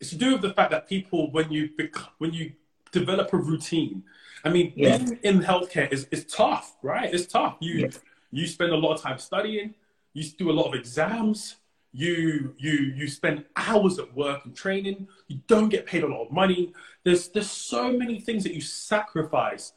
[0.00, 1.70] it's to do with the fact that people when you
[2.18, 2.52] when you
[2.92, 4.04] develop a routine.
[4.46, 4.98] I mean, yeah.
[4.98, 7.12] being in healthcare is, is tough, right?
[7.12, 7.56] It's tough.
[7.60, 7.90] You.
[8.36, 9.74] You spend a lot of time studying.
[10.12, 11.56] You do a lot of exams.
[11.92, 15.08] You you you spend hours at work and training.
[15.28, 16.72] You don't get paid a lot of money.
[17.04, 19.72] There's there's so many things that you sacrifice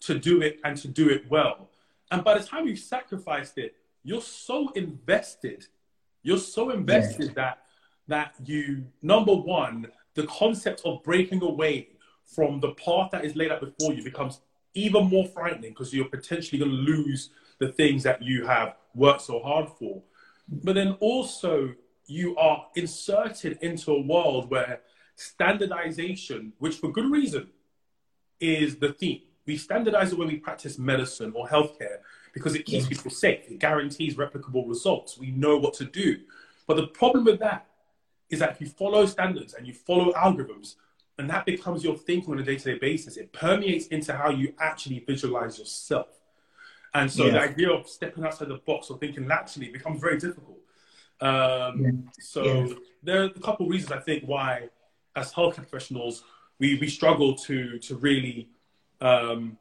[0.00, 1.68] to do it and to do it well.
[2.10, 5.66] And by the time you've sacrificed it, you're so invested
[6.22, 7.32] you're so invested yeah.
[7.34, 7.58] that
[8.08, 11.88] that you number one, the concept of breaking away
[12.24, 14.40] from the path that is laid out before you becomes
[14.74, 19.22] even more frightening because you're potentially going to lose the things that you have worked
[19.22, 20.02] so hard for.
[20.48, 21.74] But then also
[22.06, 24.80] you are inserted into a world where
[25.16, 27.48] standardization, which for good reason
[28.40, 29.22] is the theme.
[29.46, 31.98] We standardize it when we practice medicine or healthcare
[32.32, 33.50] because it keeps people safe.
[33.50, 35.18] It guarantees replicable results.
[35.18, 36.20] We know what to do.
[36.66, 37.66] But the problem with that
[38.30, 40.76] is that if you follow standards and you follow algorithms,
[41.18, 45.00] and that becomes your thinking on a day-to-day basis, it permeates into how you actually
[45.00, 46.17] visualize yourself.
[46.98, 47.32] And so yeah.
[47.32, 50.58] the idea of stepping outside the box or thinking laterally becomes very difficult.
[51.20, 51.90] Um, yeah.
[52.20, 52.74] So yeah.
[53.02, 54.68] there are a couple of reasons I think why,
[55.16, 56.24] as healthcare professionals,
[56.58, 58.48] we, we struggle to to really
[59.00, 59.58] um,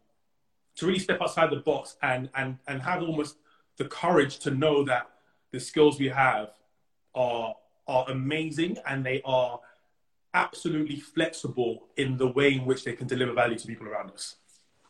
[0.78, 3.38] to really step outside the box and, and, and have almost
[3.78, 5.10] the courage to know that
[5.52, 6.52] the skills we have
[7.15, 7.56] are,
[7.88, 9.60] are amazing and they are
[10.34, 14.36] absolutely flexible in the way in which they can deliver value to people around us.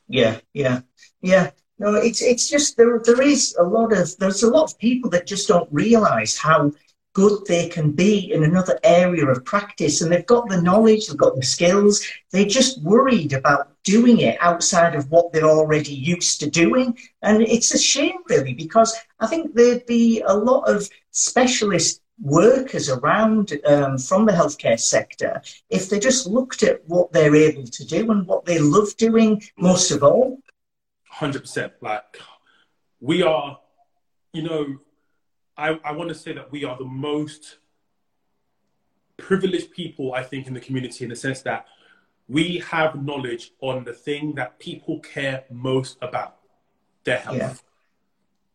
[0.09, 0.81] Yeah, yeah,
[1.21, 1.51] yeah.
[1.79, 2.99] No, it's it's just there.
[2.99, 6.71] There is a lot of there's a lot of people that just don't realise how
[7.17, 10.01] good they can be in another area of practice.
[10.01, 12.05] And they've got the knowledge, they've got the skills.
[12.31, 16.95] They're just worried about doing it outside of what they're already used to doing.
[17.23, 22.87] And it's a shame, really, because I think there'd be a lot of specialist workers
[22.87, 27.83] around um, from the healthcare sector if they just looked at what they're able to
[27.83, 30.39] do and what they love doing most of all.
[31.17, 31.71] 100%.
[31.81, 32.21] Like,
[32.99, 33.59] we are,
[34.33, 34.77] you know,
[35.57, 37.57] I, I want to say that we are the most
[39.17, 41.65] privileged people, I think, in the community in the sense that
[42.27, 46.37] we have knowledge on the thing that people care most about
[47.03, 47.37] their health.
[47.37, 47.53] Yeah.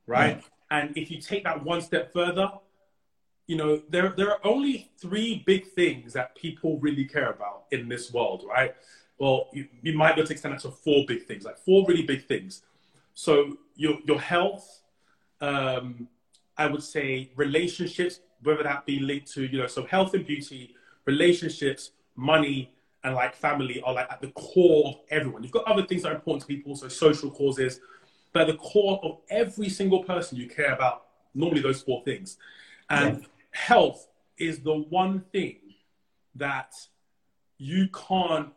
[0.06, 0.36] Right?
[0.36, 0.78] Yeah.
[0.78, 2.50] And if you take that one step further,
[3.46, 7.88] you know, there, there are only three big things that people really care about in
[7.88, 8.74] this world, right?
[9.22, 11.86] Well, you, you might be able to extend that to four big things, like four
[11.86, 12.62] really big things.
[13.14, 14.82] So your, your health,
[15.40, 16.08] um,
[16.58, 20.74] I would say relationships, whether that be linked to, you know, so health and beauty,
[21.04, 22.72] relationships, money,
[23.04, 25.44] and like family are like at the core of everyone.
[25.44, 27.78] You've got other things that are important to people, so social causes,
[28.32, 32.38] but at the core of every single person you care about, normally those four things.
[32.90, 33.26] And yeah.
[33.52, 35.58] health is the one thing
[36.34, 36.74] that
[37.58, 38.48] you can't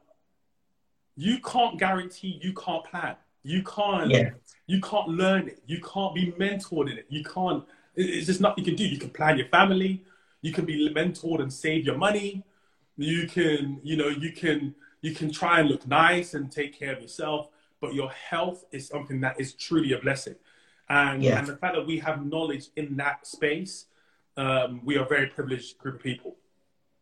[1.16, 3.16] you can't guarantee you can't plan.
[3.44, 4.32] You can't yeah.
[4.68, 5.62] you can't learn it.
[5.66, 7.06] You can't be mentored in it.
[7.10, 7.64] You can't
[7.96, 8.86] it's just nothing you can do.
[8.86, 10.04] You can plan your family,
[10.42, 12.44] you can be mentored and save your money,
[12.98, 16.94] you can you know you can you can try and look nice and take care
[16.94, 17.50] of yourself
[17.82, 20.36] but your health is something that is truly a blessing
[20.90, 21.38] and, yeah.
[21.38, 23.86] and the fact that we have knowledge in that space
[24.38, 26.36] um, we are a very privileged group of people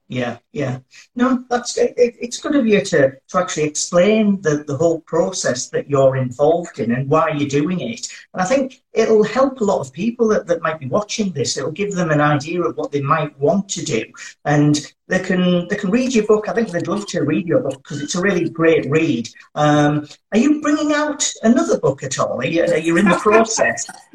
[0.09, 0.79] yeah, yeah.
[1.15, 5.69] No, that's it, it's good of you to, to actually explain the, the whole process
[5.69, 8.07] that you're involved in and why you're doing it.
[8.33, 11.57] And I think it'll help a lot of people that, that might be watching this.
[11.57, 14.03] It'll give them an idea of what they might want to do.
[14.45, 16.47] And they can they can read your book.
[16.47, 19.29] I think they'd love to read your book because it's a really great read.
[19.55, 22.39] Um, are you bringing out another book at all?
[22.39, 23.87] Are you, are you in the process?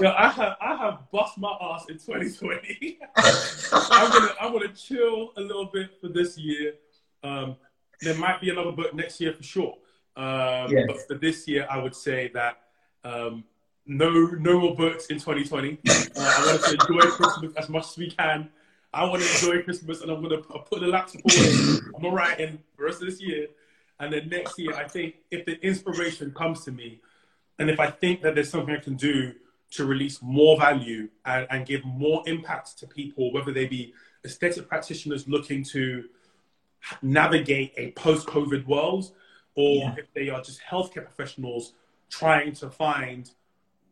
[0.00, 2.98] yeah, I have I have bust my ass in 2020.
[3.16, 6.74] I'm gonna I'm gonna chill a little bit for this year.
[7.22, 7.56] Um,
[8.00, 9.74] there might be another book next year for sure.
[10.16, 10.84] Um, yes.
[10.86, 12.60] But for this year, I would say that
[13.04, 13.44] um,
[13.86, 15.78] no no more books in 2020.
[15.88, 18.48] Uh, I want to enjoy Christmas as much as we can.
[18.92, 21.78] I want to enjoy Christmas, and I'm gonna put the laptop away.
[21.94, 23.48] I'm gonna write in the rest of this year,
[23.98, 27.00] and then next year, I think if the inspiration comes to me,
[27.58, 29.34] and if I think that there's something I can do
[29.70, 34.68] to release more value and, and give more impact to people, whether they be aesthetic
[34.68, 36.04] practitioners looking to
[37.02, 39.12] navigate a post-COVID world,
[39.54, 39.94] or yeah.
[39.98, 41.74] if they are just healthcare professionals
[42.08, 43.30] trying to find,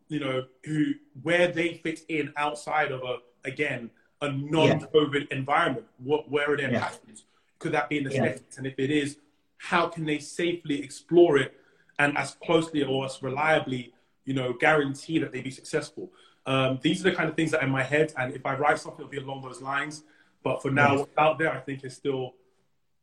[0.07, 3.89] you know, who where they fit in outside of a again
[4.21, 5.37] a non-COVID yeah.
[5.37, 6.79] environment, what where it yeah.
[6.79, 7.23] happens.
[7.59, 8.57] Could that be in aesthetics?
[8.57, 9.17] And if it is,
[9.57, 11.59] how can they safely explore it
[11.99, 13.93] and as closely or as reliably
[14.29, 16.11] you know, guarantee that they be successful.
[16.45, 18.55] Um, these are the kind of things that are in my head, and if I
[18.55, 20.03] write something, it'll be along those lines.
[20.43, 22.35] But for now, what's out there, I think is still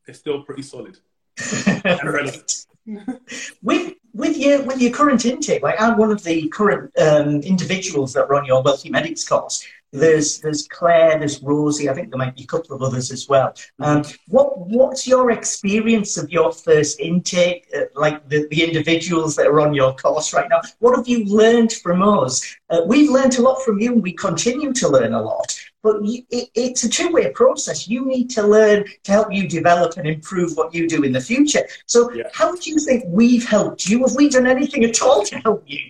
[0.06, 0.98] it's still pretty solid
[3.62, 8.12] with with your with your current intake, like I'm one of the current um, individuals
[8.12, 9.66] that run your Wealthy Medics course.
[9.92, 11.88] There's there's Claire, there's Rosie.
[11.88, 13.54] I think there might be a couple of others as well.
[13.78, 17.68] Um, what what's your experience of your first intake?
[17.74, 20.60] Uh, like the, the individuals that are on your course right now.
[20.80, 22.44] What have you learned from us?
[22.68, 25.58] Uh, we've learned a lot from you, and we continue to learn a lot.
[25.82, 27.88] But you, it, it's a two way process.
[27.88, 31.20] You need to learn to help you develop and improve what you do in the
[31.20, 31.64] future.
[31.86, 32.24] So, yeah.
[32.34, 34.00] how do you think we've helped you?
[34.00, 35.80] Have we done anything at all to help you?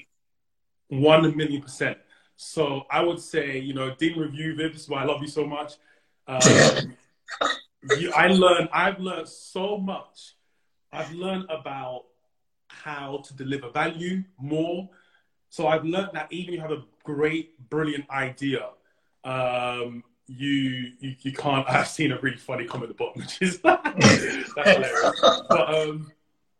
[0.89, 1.99] One million percent.
[2.37, 5.29] So I would say, you know, Dean Review, Viv, this is why I love you
[5.29, 5.75] so much.
[6.29, 6.97] Um,
[7.99, 10.35] you, I learned, I've learned so much.
[10.93, 12.05] I've learned about
[12.69, 14.89] how to deliver value more.
[15.49, 18.69] So I've learned that even you have a great, brilliant idea,
[19.25, 21.67] um, you, you you can't.
[21.69, 25.21] I've seen a really funny comment at the bottom, which is that's hilarious.
[25.49, 26.13] But um,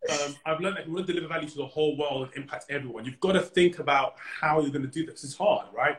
[0.09, 2.43] um, I've learned that if you want to deliver value to the whole world and
[2.43, 5.23] impact everyone, you've got to think about how you're going to do this.
[5.23, 5.97] It's hard, right?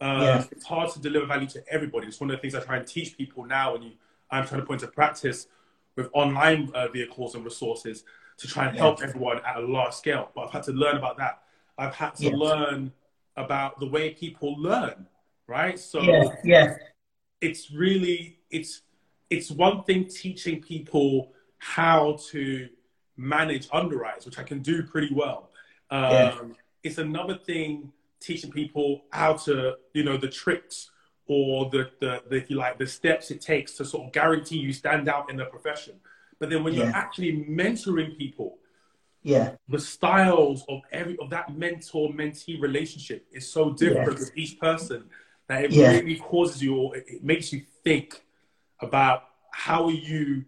[0.00, 0.44] Um, yeah.
[0.50, 2.06] It's hard to deliver value to everybody.
[2.06, 3.92] It's one of the things I try and teach people now, and
[4.30, 5.48] I'm trying to put into practice
[5.96, 8.04] with online uh, vehicles and resources
[8.38, 9.08] to try and help yeah.
[9.08, 10.30] everyone at a large scale.
[10.34, 11.42] But I've had to learn about that.
[11.76, 12.92] I've had to learn
[13.36, 15.06] about the way people learn,
[15.46, 15.78] right?
[15.78, 16.76] So yeah, yeah.
[17.40, 18.82] it's really it's
[19.30, 22.68] it's one thing teaching people how to
[23.18, 25.50] manage underwriters, which I can do pretty well.
[25.90, 26.38] Um, yeah.
[26.84, 30.90] It's another thing teaching people how to, you know, the tricks
[31.26, 34.56] or the, the, the, if you like, the steps it takes to sort of guarantee
[34.56, 35.94] you stand out in the profession.
[36.38, 36.84] But then when yeah.
[36.84, 38.58] you're actually mentoring people,
[39.22, 44.18] yeah, the styles of every of that mentor mentee relationship is so different yeah.
[44.20, 45.04] with each person
[45.48, 45.90] that it yeah.
[45.90, 48.22] really causes you or it makes you think
[48.80, 50.44] about how are you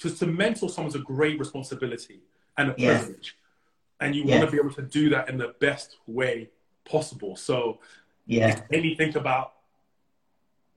[0.00, 2.20] because to mentor someone's a great responsibility
[2.56, 3.36] and a privilege.
[3.36, 4.06] Yeah.
[4.06, 4.38] And you yeah.
[4.38, 6.48] want to be able to do that in the best way
[6.84, 7.36] possible.
[7.36, 7.80] So
[8.26, 9.52] yeah, maybe think about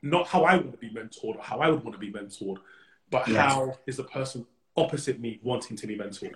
[0.02, 2.58] not how I want to be mentored or how I would want to be mentored,
[3.10, 3.48] but yeah.
[3.48, 4.46] how is the person
[4.76, 6.34] opposite me wanting to be mentored?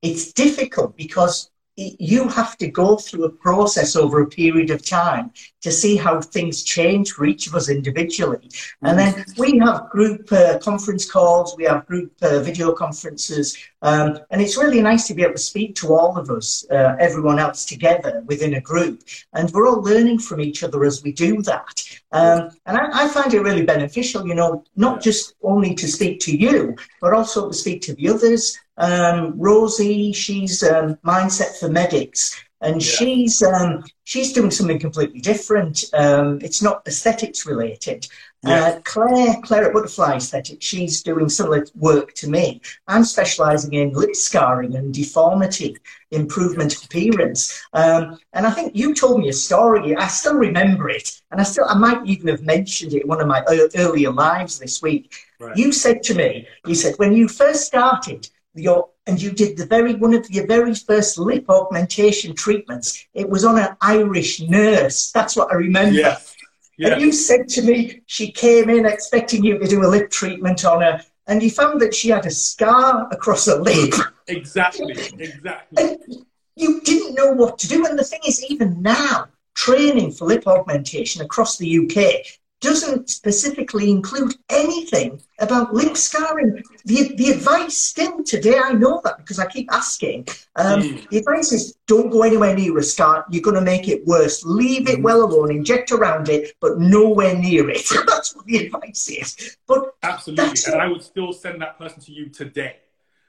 [0.00, 5.30] It's difficult because you have to go through a process over a period of time
[5.60, 8.48] to see how things change for each of us individually.
[8.82, 9.38] And then mm.
[9.38, 14.56] we have group uh, conference calls, we have group uh, video conferences, um, and it's
[14.56, 18.22] really nice to be able to speak to all of us, uh, everyone else together
[18.26, 19.02] within a group.
[19.34, 21.82] And we're all learning from each other as we do that.
[22.12, 26.20] Um, and I, I, find it really beneficial, you know, not just only to speak
[26.20, 31.68] to you, but also to speak to the others um, Rosie, she's um, Mindset for
[31.68, 32.90] Medics, and yeah.
[32.90, 35.84] she's um, she's doing something completely different.
[35.92, 38.08] Um, it's not aesthetics related.
[38.42, 38.54] Yeah.
[38.54, 42.60] Uh, Claire, Claire at Butterfly Aesthetics, she's doing similar work to me.
[42.86, 45.76] I'm specialising in lip scarring and deformity,
[46.12, 47.60] improvement of appearance.
[47.72, 49.96] Um, and I think you told me a story.
[49.96, 53.20] I still remember it, and I still I might even have mentioned it in one
[53.20, 53.42] of my
[53.76, 55.14] earlier lives this week.
[55.38, 55.56] Right.
[55.56, 59.66] You said to me, you said when you first started, your and you did the
[59.66, 63.06] very one of your very first lip augmentation treatments.
[63.14, 65.12] It was on an Irish nurse.
[65.12, 65.94] That's what I remember.
[65.94, 66.34] Yes.
[66.78, 66.92] Yes.
[66.92, 70.64] And you said to me she came in expecting you to do a lip treatment
[70.64, 73.94] on her, and you found that she had a scar across her lip.
[74.28, 74.92] Exactly.
[75.18, 75.82] Exactly.
[75.82, 76.24] And
[76.56, 77.86] you didn't know what to do.
[77.86, 82.26] And the thing is, even now, training for lip augmentation across the UK
[82.60, 86.62] doesn't specifically include anything about lip scarring.
[86.84, 91.08] The, the advice still today, I know that because I keep asking, um, mm.
[91.10, 93.26] the advice is don't go anywhere near a scar.
[93.30, 94.44] You're going to make it worse.
[94.44, 95.02] Leave it mm.
[95.02, 97.86] well alone, inject around it, but nowhere near it.
[98.06, 99.56] that's what the advice is.
[99.66, 100.72] But Absolutely.
[100.72, 102.78] And I would still send that person to you today.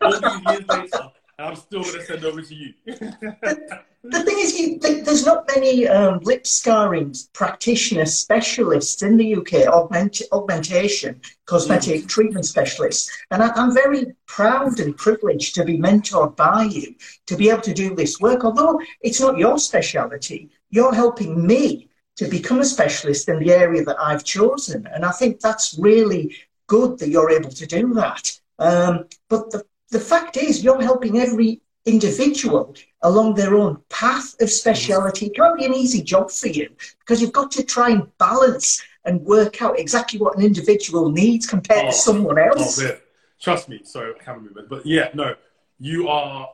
[0.00, 1.10] All these years later,
[1.40, 2.74] I'm still going to send over to you.
[2.84, 9.36] the, the, thing is, you, there's not many um, lip scarring practitioner specialists in the
[9.36, 12.08] UK, augment, augmentation, cosmetic mm.
[12.08, 13.10] treatment specialists.
[13.30, 16.94] And I, am very proud and privileged to be mentored by you
[17.26, 18.44] to be able to do this work.
[18.44, 23.82] Although it's not your speciality, you're helping me to become a specialist in the area
[23.84, 24.86] that I've chosen.
[24.92, 26.36] And I think that's really
[26.66, 28.38] good that you're able to do that.
[28.58, 34.50] Um, but the the fact is, you're helping every individual along their own path of
[34.50, 35.26] speciality.
[35.26, 36.70] It can't be an easy job for you
[37.00, 41.46] because you've got to try and balance and work out exactly what an individual needs
[41.46, 42.80] compared oh, to someone else.
[42.82, 42.98] Oh,
[43.40, 43.80] Trust me.
[43.82, 44.66] Sorry, I can't remember.
[44.68, 45.34] But yeah, no,
[45.78, 46.50] you are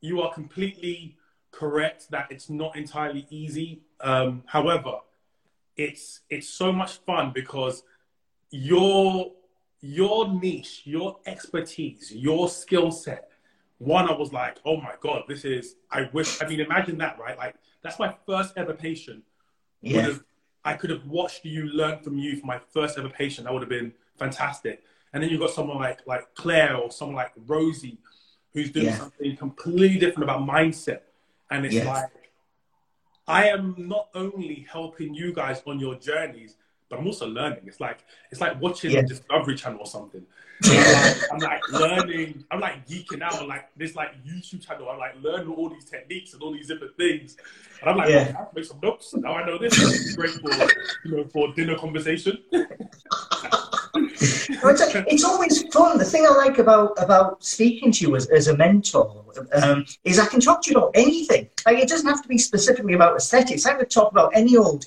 [0.00, 1.16] you are completely
[1.52, 3.82] correct that it's not entirely easy.
[4.00, 4.96] Um, however,
[5.76, 7.84] it's it's so much fun because
[8.50, 9.30] you're
[9.80, 13.30] your niche, your expertise, your skill set.
[13.78, 17.18] One, I was like, oh my God, this is, I wish, I mean, imagine that,
[17.18, 17.36] right?
[17.36, 19.22] Like, that's my first ever patient.
[19.82, 20.14] Yeah.
[20.64, 23.44] I could have watched you, learn from you for my first ever patient.
[23.44, 24.82] That would have been fantastic.
[25.12, 27.98] And then you've got someone like, like Claire or someone like Rosie,
[28.52, 28.96] who's doing yeah.
[28.96, 31.02] something completely different about mindset.
[31.50, 31.86] And it's yes.
[31.86, 32.10] like,
[33.28, 36.56] I am not only helping you guys on your journeys,
[36.88, 37.60] but I'm also learning.
[37.66, 39.02] It's like it's like watching yeah.
[39.02, 40.24] Discovery Channel or something.
[40.64, 42.44] I'm, like, I'm like learning.
[42.50, 44.88] I'm like geeking out on like this like YouTube channel.
[44.88, 47.36] I'm like learning all these techniques and all these different things.
[47.80, 48.34] And I'm like, yeah.
[48.38, 49.14] oh, I make some notes.
[49.14, 49.76] Now I know this.
[49.78, 50.50] is great for
[51.04, 52.38] you know for dinner conversation.
[53.94, 55.98] it's, it's, always fun.
[55.98, 59.24] The thing I like about about speaking to you as, as a mentor
[59.62, 61.48] um, is I can talk to you about anything.
[61.66, 63.66] Like it doesn't have to be specifically about aesthetics.
[63.66, 64.84] I can talk about any old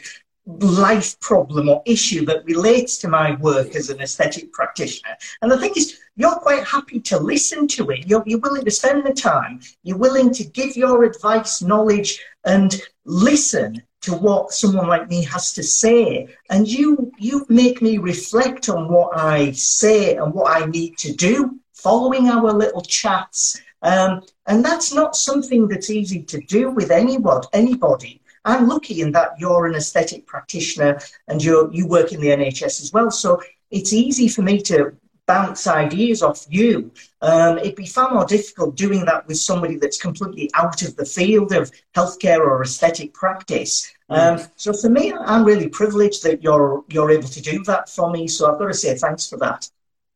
[0.60, 5.16] life problem or issue that relates to my work as an aesthetic practitioner.
[5.42, 8.08] And the thing is, you're quite happy to listen to it.
[8.08, 9.62] You're, you're willing to spend the time.
[9.84, 15.54] You're willing to give your advice, knowledge, and listen to what someone like me has
[15.54, 16.28] to say.
[16.50, 21.14] And you, you make me reflect on what I say and what I need to
[21.14, 23.62] do following our little chats.
[23.82, 28.19] Um, and that's not something that's easy to do with anyone, anybody.
[28.50, 32.82] I'm lucky in that you're an aesthetic practitioner and you you work in the NHS
[32.82, 33.12] as well.
[33.12, 34.96] So it's easy for me to
[35.30, 36.92] bounce ideas off you.
[37.22, 41.06] Um, it'd be far more difficult doing that with somebody that's completely out of the
[41.06, 43.94] field of healthcare or aesthetic practice.
[44.10, 44.52] Um, mm.
[44.56, 48.28] so for me, I'm really privileged that you're you're able to do that for me.
[48.28, 49.70] So I've got to say thanks for that.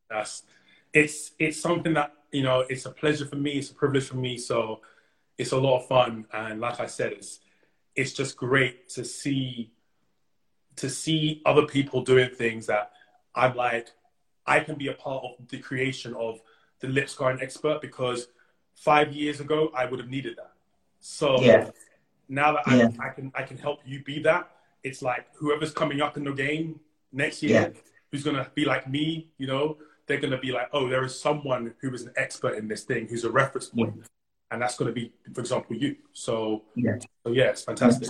[0.09, 0.41] Yes,
[0.91, 3.51] it's it's something that you know it's a pleasure for me.
[3.51, 4.39] It's a privilege for me.
[4.39, 4.81] So
[5.37, 7.39] it's a lot of fun, and like I said, it's
[7.95, 9.71] it's just great to see
[10.75, 12.91] to see other people doing things that
[13.35, 13.89] I'm like,
[14.47, 16.41] I can be a part of the creation of
[16.79, 18.27] the lip scarring expert because
[18.75, 20.53] five years ago I would have needed that.
[20.99, 21.69] So yeah.
[22.27, 22.89] now that yeah.
[22.99, 24.49] I, I, can I can help you be that,
[24.83, 26.79] it's like whoever's coming up in the game
[27.11, 27.79] next year, yeah.
[28.11, 29.77] who's gonna be like me, you know,
[30.07, 32.83] they're going to be like, oh, there is someone who is an expert in this
[32.83, 33.93] thing, who's a reference point.
[34.51, 35.95] And that's going to be, for example, you.
[36.13, 38.09] So yeah, so yeah, it's fantastic.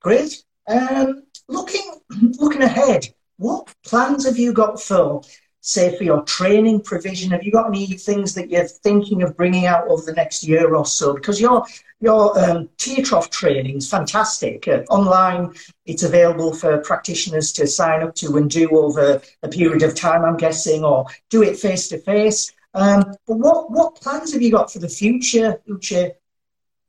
[0.00, 0.44] Great.
[0.68, 2.00] Um, looking
[2.38, 3.06] looking ahead,
[3.38, 5.22] what plans have you got for,
[5.60, 7.30] say, for your training provision?
[7.30, 10.74] Have you got any things that you're thinking of bringing out over the next year
[10.74, 11.14] or so?
[11.14, 11.64] Because your
[12.00, 14.68] your um, trough training is fantastic.
[14.68, 15.54] Uh, online,
[15.86, 20.24] it's available for practitioners to sign up to and do over a period of time,
[20.24, 22.52] I'm guessing, or do it face to face.
[22.76, 26.12] But what what plans have you got for the future, Uche?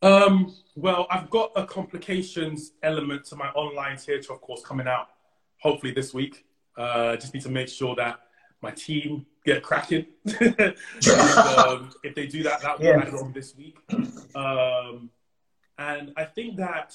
[0.02, 4.88] Um, well, I've got a complications element to my online tear trough, of course coming
[4.88, 5.08] out,
[5.60, 6.46] hopefully this week.
[6.78, 8.20] Uh, just need to make sure that
[8.62, 10.06] my team get cracking.
[10.42, 13.18] um, if they do that, that will yeah.
[13.18, 13.78] on this week.
[14.36, 15.10] Um,
[15.80, 16.94] and I think that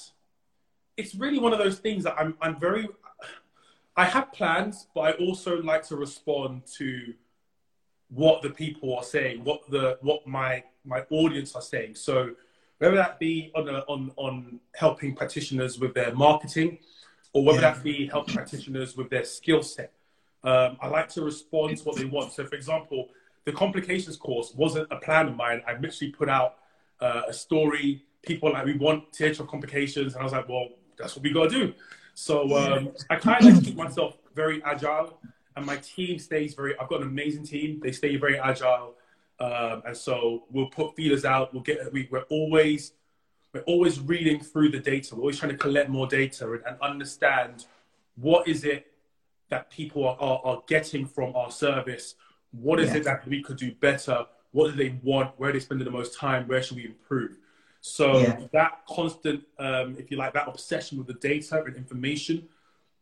[0.95, 2.87] it's really one of those things that I'm, I'm very,
[3.97, 7.13] I have plans, but I also like to respond to
[8.13, 11.95] what the people are saying, what the what my my audience are saying.
[11.95, 12.31] So
[12.79, 16.79] whether that be on a, on on helping practitioners with their marketing,
[17.33, 17.73] or whether yeah.
[17.73, 19.93] that be helping practitioners with their skill set.
[20.43, 22.33] Um, I like to respond to what they want.
[22.33, 23.09] So, for example,
[23.45, 25.61] the complications course wasn't a plan of mine.
[25.67, 26.57] I literally put out
[26.99, 28.03] uh, a story.
[28.23, 30.13] People like, we want tear trough complications.
[30.13, 31.73] And I was like, well, that's what we got to do.
[32.13, 35.19] So um, I kind of keep myself very agile.
[35.55, 37.79] And my team stays very, I've got an amazing team.
[37.81, 38.95] They stay very agile.
[39.39, 41.53] Um, and so we'll put feelers out.
[41.53, 42.93] We'll get, we, we're always,
[43.53, 45.15] we're always reading through the data.
[45.15, 47.65] We're always trying to collect more data and, and understand
[48.15, 48.87] what is it
[49.49, 52.15] that people are, are, are getting from our service?
[52.51, 52.97] What is yeah.
[52.97, 54.25] it that we could do better?
[54.51, 55.37] What do they want?
[55.37, 56.47] Where are they spending the most time?
[56.47, 57.37] Where should we improve?
[57.81, 58.39] So yeah.
[58.53, 62.47] that constant, um, if you like, that obsession with the data and information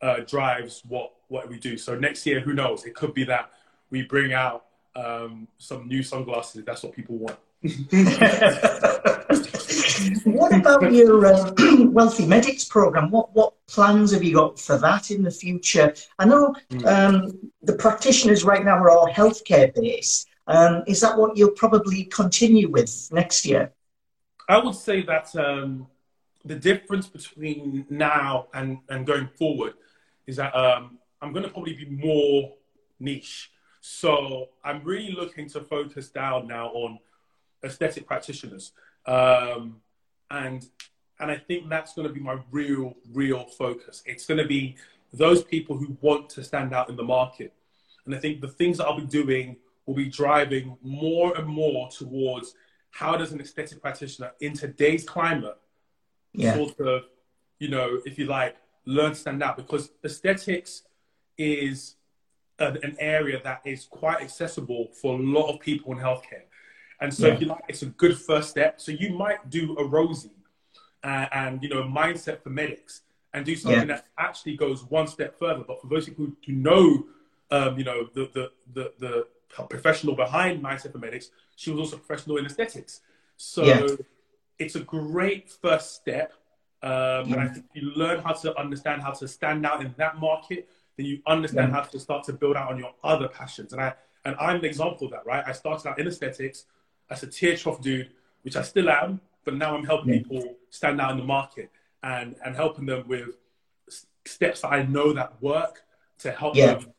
[0.02, 1.78] uh, drives what what we do.
[1.78, 2.86] So next year, who knows?
[2.86, 3.52] It could be that
[3.90, 6.58] we bring out um, some new sunglasses.
[6.58, 7.38] If that's what people want.
[10.26, 11.54] what about your uh,
[11.86, 13.12] Wealthy Medics program?
[13.12, 15.94] What what plans have you got for that in the future?
[16.18, 16.86] I know hmm.
[16.86, 20.28] um, the practitioners right now are all healthcare based.
[20.48, 23.72] Um, is that what you'll probably continue with next year?
[24.50, 25.88] I would say that um,
[26.44, 29.74] the difference between now and, and going forward
[30.28, 32.54] is that um, I'm going to probably be more
[33.00, 33.52] niche.
[33.82, 37.00] So I'm really looking to focus down now on
[37.64, 38.74] aesthetic practitioners.
[39.06, 39.82] Um,
[40.30, 40.66] and
[41.20, 44.02] and I think that's going to be my real, real focus.
[44.08, 44.76] It's going to be
[45.14, 47.54] those people who want to stand out in the market.
[48.06, 51.90] And I think the things that I'll be doing will be driving more and more
[51.90, 52.56] towards
[52.90, 55.58] how does an aesthetic practitioner in today's climate
[56.34, 56.56] yeah.
[56.56, 57.04] sort of,
[57.60, 58.56] you know, if you like,
[58.86, 60.84] learn to stand out because aesthetics
[61.38, 61.96] is
[62.60, 66.44] an, an area that is quite accessible for a lot of people in healthcare.
[67.00, 67.34] And so, yeah.
[67.34, 68.80] if you like, it's a good first step.
[68.80, 70.32] So you might do a Rosie
[71.04, 73.02] uh, and you know mindset for medics,
[73.34, 73.96] and do something yeah.
[73.96, 75.64] that actually goes one step further.
[75.68, 77.06] But for those people who know,
[77.50, 79.28] um, you know, the, the the the
[79.68, 83.02] professional behind mindset for medics, she was also professional in aesthetics.
[83.38, 83.88] So yeah.
[84.60, 86.34] it's a great first step.
[86.84, 90.20] Um, and I think you learn how to understand how to stand out in that
[90.20, 90.68] market,
[90.98, 93.74] then you understand how to start to build out on your other passions.
[93.74, 93.94] And I
[94.26, 95.44] and I'm an example of that, right?
[95.46, 96.66] I started out in aesthetics
[97.10, 98.12] as a tear trough dude,
[98.44, 100.20] which I still am, but now I'm helping yeah.
[100.20, 101.72] people stand out in the market
[102.04, 103.30] and, and helping them with
[104.26, 105.84] steps that I know that work
[106.20, 106.94] to help them,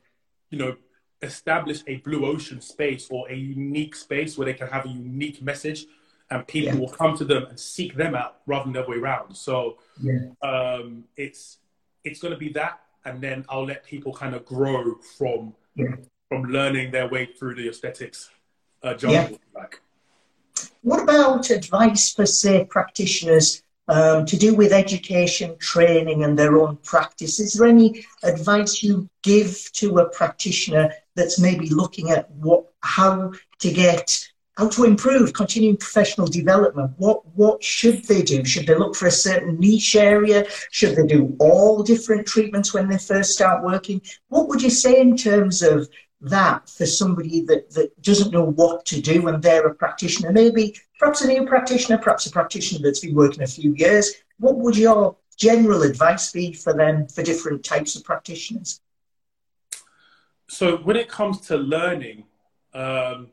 [0.51, 0.77] you know,
[1.23, 5.41] establish a blue ocean space or a unique space where they can have a unique
[5.41, 5.87] message
[6.33, 6.81] and people yeah.
[6.81, 9.35] will come to them and seek them out rather than the other way around.
[9.37, 9.79] So
[10.43, 11.59] um, it's
[12.05, 15.55] it's going to be that, and then I'll let people kind of grow from
[16.29, 18.31] from learning their way through the aesthetics
[18.83, 19.39] uh, jungle.
[19.55, 19.81] Like.
[20.83, 26.77] What about advice for, say, practitioners um, to do with education, training, and their own
[26.83, 27.39] practice?
[27.41, 33.33] Is there any advice you give to a practitioner that's maybe looking at what, how
[33.61, 36.93] to get, how to improve, continuing professional development?
[36.99, 38.45] What what should they do?
[38.45, 40.47] Should they look for a certain niche area?
[40.71, 44.03] Should they do all different treatments when they first start working?
[44.29, 45.89] What would you say in terms of
[46.23, 50.77] that for somebody that, that doesn't know what to do and they're a practitioner, maybe
[50.99, 54.77] perhaps a new practitioner, perhaps a practitioner that's been working a few years, what would
[54.77, 58.81] your general advice be for them for different types of practitioners?
[60.49, 62.25] So when it comes to learning,
[62.75, 63.31] um,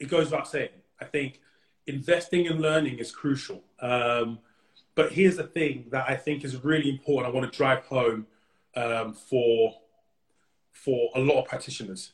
[0.00, 0.70] it goes without saying.
[1.00, 1.40] I think
[1.86, 3.62] investing in learning is crucial.
[3.80, 4.40] Um,
[4.94, 7.32] but here's the thing that I think is really important.
[7.32, 8.26] I want to drive home
[8.74, 9.74] um, for
[10.72, 12.12] for a lot of practitioners.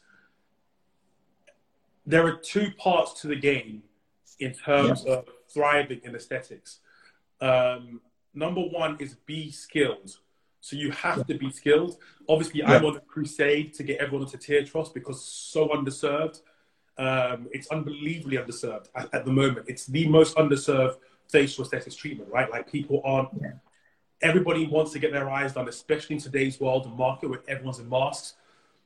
[2.04, 3.82] There are two parts to the game
[4.38, 5.14] in terms yeah.
[5.14, 6.80] of thriving in aesthetics.
[7.40, 8.00] Um,
[8.34, 10.16] number one is be skilled.
[10.60, 11.24] So you have yeah.
[11.24, 11.96] to be skilled.
[12.28, 12.72] Obviously, yeah.
[12.72, 16.40] I'm on a crusade to get everyone into tear troughs because so underserved.
[16.98, 19.66] Um, it's unbelievably underserved at, at, the moment.
[19.68, 20.96] It's the most underserved
[21.28, 22.50] facial aesthetics treatment, right?
[22.50, 23.28] Like people aren't.
[23.40, 23.52] Yeah.
[24.22, 27.80] Everybody wants to get their eyes done, especially in today's world and market where everyone's
[27.80, 28.34] in masks.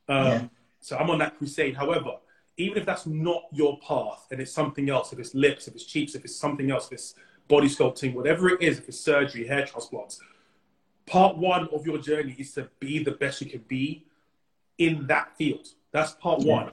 [0.09, 0.45] Um, yeah.
[0.81, 1.77] So I'm on that crusade.
[1.77, 2.17] However,
[2.57, 5.85] even if that's not your path and it's something else, if it's lips, if it's
[5.85, 7.15] cheeks, if it's something else, if it's
[7.49, 10.21] body sculpting, whatever it is, if it's surgery, hair transplants,
[11.07, 14.05] part one of your journey is to be the best you can be
[14.79, 15.69] in that field.
[15.93, 16.53] That's part yeah.
[16.53, 16.73] one.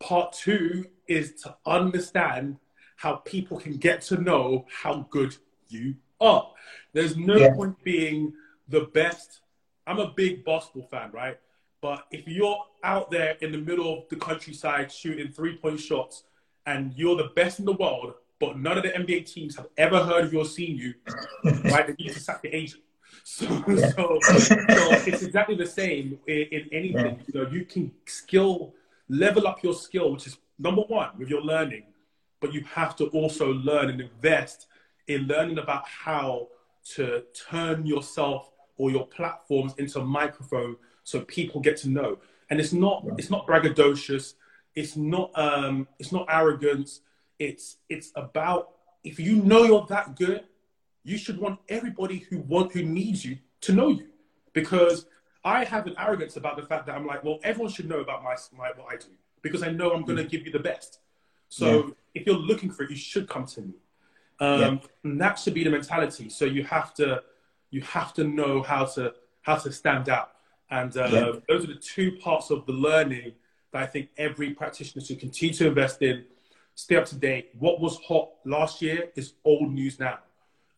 [0.00, 2.56] Part two is to understand
[2.96, 5.36] how people can get to know how good
[5.68, 6.50] you are.
[6.92, 7.54] There's no yeah.
[7.54, 8.32] point being
[8.68, 9.40] the best.
[9.86, 11.38] I'm a big basketball fan, right?
[11.80, 16.24] But if you're out there in the middle of the countryside shooting three point shots
[16.66, 20.02] and you're the best in the world, but none of the NBA teams have ever
[20.02, 20.94] heard of you or seen you,
[21.44, 21.86] right?
[21.86, 22.82] Then you need to sack the agent.
[23.24, 23.90] So, yeah.
[23.90, 24.56] so, so,
[25.06, 27.18] it's exactly the same in, in anything.
[27.18, 27.24] Yeah.
[27.26, 28.72] You know, you can skill
[29.10, 31.84] level up your skill, which is number one with your learning,
[32.40, 34.68] but you have to also learn and invest
[35.08, 36.48] in learning about how
[36.94, 42.18] to turn yourself or your platforms into a microphone so people get to know.
[42.48, 44.34] And it's not it's not braggadocious.
[44.74, 47.00] It's not um, it's not arrogance.
[47.38, 48.70] It's it's about
[49.02, 50.44] if you know you're that good,
[51.02, 54.06] you should want everybody who want who needs you to know you,
[54.52, 55.06] because
[55.44, 58.22] I have an arrogance about the fact that I'm like, well, everyone should know about
[58.22, 59.08] my, my what I do
[59.42, 60.30] because I know I'm going to mm.
[60.30, 60.98] give you the best.
[61.48, 61.92] So yeah.
[62.14, 63.74] if you're looking for it, you should come to me.
[64.38, 64.76] Um, yeah.
[65.04, 66.28] And that should be the mentality.
[66.28, 67.22] So you have to
[67.70, 70.32] you have to know how to how to stand out.
[70.70, 71.32] And uh, yeah.
[71.48, 73.32] those are the two parts of the learning
[73.72, 76.24] that I think every practitioner should continue to invest in.
[76.74, 77.50] Stay up to date.
[77.58, 80.18] What was hot last year is old news now.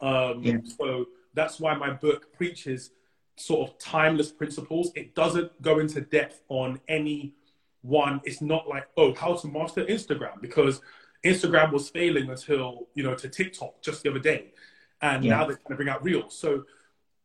[0.01, 0.65] Um.
[0.67, 2.91] So that's why my book preaches
[3.37, 4.93] sort of timeless principles.
[4.95, 7.35] It doesn't go into depth on any
[7.83, 8.21] one.
[8.25, 10.81] It's not like, oh, how to master Instagram because
[11.25, 14.53] Instagram was failing until, you know, to TikTok just the other day.
[15.01, 15.37] And yeah.
[15.37, 16.39] now they're trying to bring out Reels.
[16.39, 16.65] So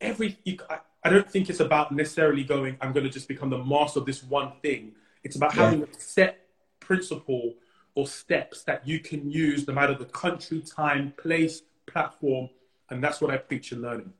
[0.01, 3.49] every, you, I, I don't think it's about necessarily going, I'm going to just become
[3.49, 4.93] the master of this one thing.
[5.23, 5.63] It's about yeah.
[5.63, 6.47] having a set
[6.79, 7.55] principle
[7.95, 12.49] or steps that you can use no matter the country, time, place, platform.
[12.89, 14.13] And that's what I preach in learning.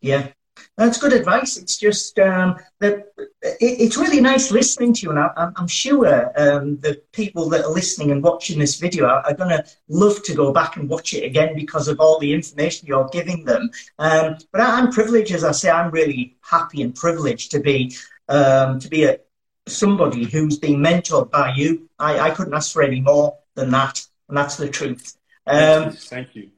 [0.00, 0.28] Yeah,
[0.76, 1.56] that's good advice.
[1.56, 3.12] It's just um, it,
[3.60, 7.72] it's really nice listening to you, and I, am sure um, the people that are
[7.72, 11.14] listening and watching this video are, are going to love to go back and watch
[11.14, 13.70] it again because of all the information you're giving them.
[13.98, 17.96] Um, but I, am privileged, as I say, I'm really happy and privileged to be
[18.28, 19.18] um, to be a
[19.66, 21.88] somebody who's being mentored by you.
[21.98, 25.16] I, I couldn't ask for any more than that, and that's the truth.
[25.46, 25.98] Thank you.
[25.98, 26.50] Thank you.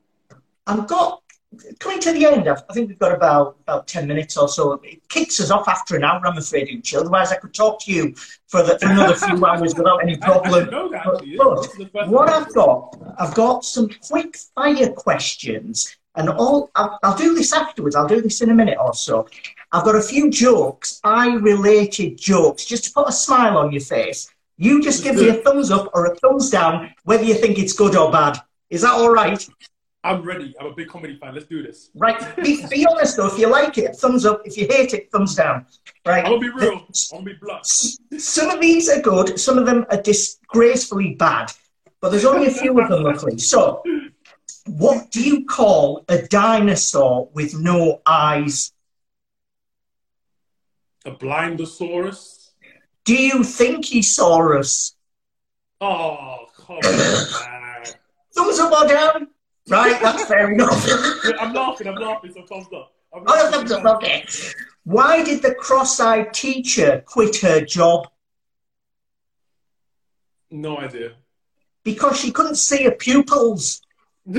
[0.66, 1.19] I've got
[1.78, 4.74] coming to the end, I think we've got about about ten minutes or so.
[4.84, 6.98] It kicks us off after an hour, I'm afraid, Uche.
[6.98, 8.14] Otherwise, I could talk to you
[8.48, 10.66] for, the, for another few hours without any problem.
[10.70, 16.70] That, but, but what I've got, I've got some quick fire questions, and all.
[16.74, 17.96] I'll, I'll do this afterwards.
[17.96, 19.28] I'll do this in a minute or so.
[19.72, 24.28] I've got a few jokes, eye-related jokes, just to put a smile on your face.
[24.56, 27.72] You just give me a thumbs up or a thumbs down, whether you think it's
[27.72, 28.38] good or bad.
[28.68, 29.48] Is that all right?
[30.02, 30.54] I'm ready.
[30.58, 31.34] I'm a big comedy fan.
[31.34, 31.90] Let's do this.
[31.94, 32.18] Right.
[32.36, 33.26] Be, be honest though.
[33.26, 34.40] If you like it, thumbs up.
[34.46, 35.66] If you hate it, thumbs down.
[36.06, 36.24] Right.
[36.24, 36.86] I'll be real.
[37.10, 37.66] Gonna be blunt.
[37.66, 39.38] Some of these are good.
[39.38, 41.52] Some of them are disgracefully bad.
[42.00, 43.36] But there's only a few of them, luckily.
[43.36, 43.82] So,
[44.66, 48.72] what do you call a dinosaur with no eyes?
[51.04, 52.52] A blindosaurus.
[53.04, 54.94] Do you think he saw us?
[55.82, 57.84] Oh, come on,
[58.34, 59.28] Thumbs up or down?
[59.68, 60.86] Right, that's fair enough.
[61.38, 62.94] I'm laughing, I'm laughing, so thumbs up.
[63.14, 64.26] I'm oh, thumbs up, okay.
[64.84, 68.08] Why did the cross-eyed teacher quit her job?
[70.50, 71.12] No idea.
[71.84, 73.82] Because she couldn't see her pupils.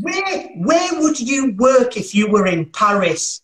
[0.00, 3.42] where, where would you work if you were in Paris?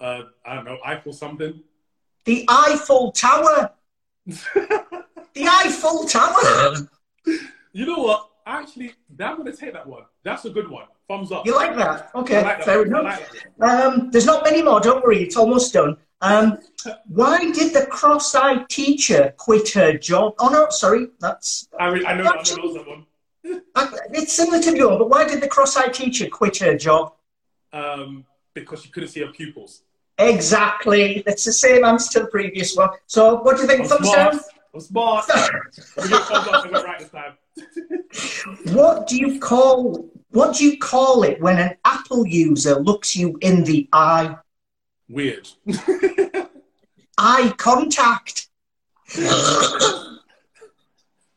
[0.00, 1.60] Uh, I don't know, Eiffel something.
[2.24, 3.70] The Eiffel Tower.
[4.26, 6.88] the Eiffel Tower.
[7.72, 8.30] You know what?
[8.46, 10.04] Actually, I'm going to take that one.
[10.22, 10.86] That's a good one.
[11.08, 11.46] Thumbs up.
[11.46, 12.10] You like that?
[12.14, 12.64] Okay, like that.
[12.64, 13.20] fair enough.
[13.58, 14.80] Like um, there's not many more.
[14.80, 15.96] Don't worry, it's almost done.
[16.22, 16.58] Um,
[17.06, 20.34] why did the cross-eyed teacher quit her job?
[20.38, 21.68] Oh no, sorry, that's.
[21.78, 23.06] I, mean, I know, I know that one.
[24.12, 27.12] it's similar to your, but why did the cross-eyed teacher quit her job?
[27.74, 29.82] Um, because she couldn't see her pupils.
[30.18, 31.22] Exactly.
[31.26, 32.90] That's the same answer to the previous one.
[33.06, 33.80] So, what do you think?
[33.82, 34.32] I'm Thumbs smart.
[34.32, 34.40] down.
[34.74, 35.24] I'm smart.
[35.30, 36.30] I'm thumbs up.
[36.30, 37.34] I got it right this time.
[38.74, 43.38] What do you call what do you call it when an Apple user looks you
[43.40, 44.36] in the eye?
[45.08, 45.48] Weird.
[47.18, 48.48] Eye contact.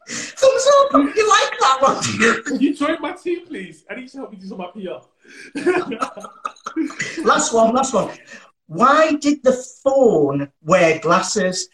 [0.10, 0.94] Thumbs up.
[0.94, 1.98] You like that one?
[2.20, 2.42] you?
[2.44, 3.84] Can you join my team, please?
[3.90, 5.02] I need to help me do some of my PR.
[7.24, 7.74] Last one.
[7.76, 8.10] Last one.
[8.68, 9.54] Why did the
[9.84, 11.70] phone wear glasses?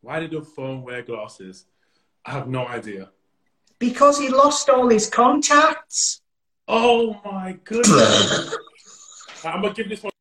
[0.00, 1.66] Why did the phone wear glasses?
[2.24, 3.10] I have no idea.
[3.78, 6.22] Because he lost all his contacts.
[6.66, 8.56] Oh my goodness.
[9.44, 10.13] I'm gonna give this one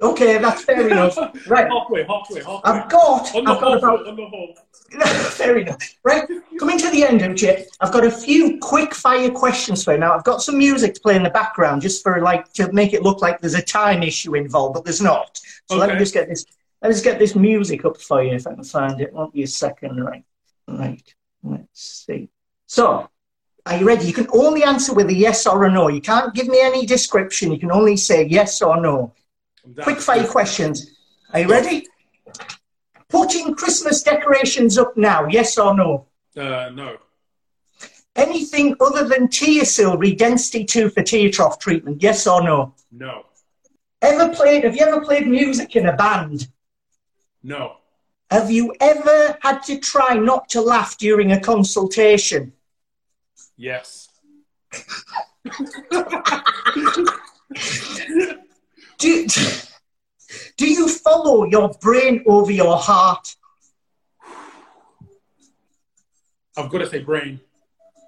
[0.00, 1.16] Okay, that's fair enough.
[1.46, 1.68] Right.
[1.68, 2.62] halfway, halfway, halfway.
[2.64, 3.34] I've got.
[3.34, 4.54] on the I've got about on the whole.
[5.30, 5.78] Fair enough.
[6.04, 6.28] Right,
[6.58, 9.98] coming to the end, Uche, I've got a few quick fire questions for you.
[9.98, 12.92] Now, I've got some music to play in the background just for like to make
[12.92, 15.40] it look like there's a time issue involved, but there's not.
[15.68, 16.46] So let me just get this.
[16.82, 19.12] Let me just get this music up for you if I can find it.
[19.12, 19.98] Won't be a second.
[20.04, 20.24] Right,
[20.68, 21.14] right.
[21.42, 22.28] Let's see.
[22.66, 23.08] So,
[23.64, 24.06] are you ready?
[24.06, 25.88] You can only answer with a yes or a no.
[25.88, 27.50] You can't give me any description.
[27.50, 29.14] You can only say yes or no.
[29.82, 30.92] Quick five questions.
[31.32, 31.86] Are you ready?
[33.08, 36.06] Putting Christmas decorations up now, yes or no?
[36.36, 36.98] Uh, no.
[38.14, 42.74] Anything other than Teosyal Redensity 2 for tear trough treatment, yes or no?
[42.90, 43.26] No.
[44.02, 46.48] Ever played, have you ever played music in a band?
[47.42, 47.76] No.
[48.30, 52.52] Have you ever had to try not to laugh during a consultation?
[53.56, 54.08] Yes.
[58.98, 59.26] Do,
[60.56, 63.36] do you follow your brain over your heart?
[66.56, 67.40] I've got to say brain.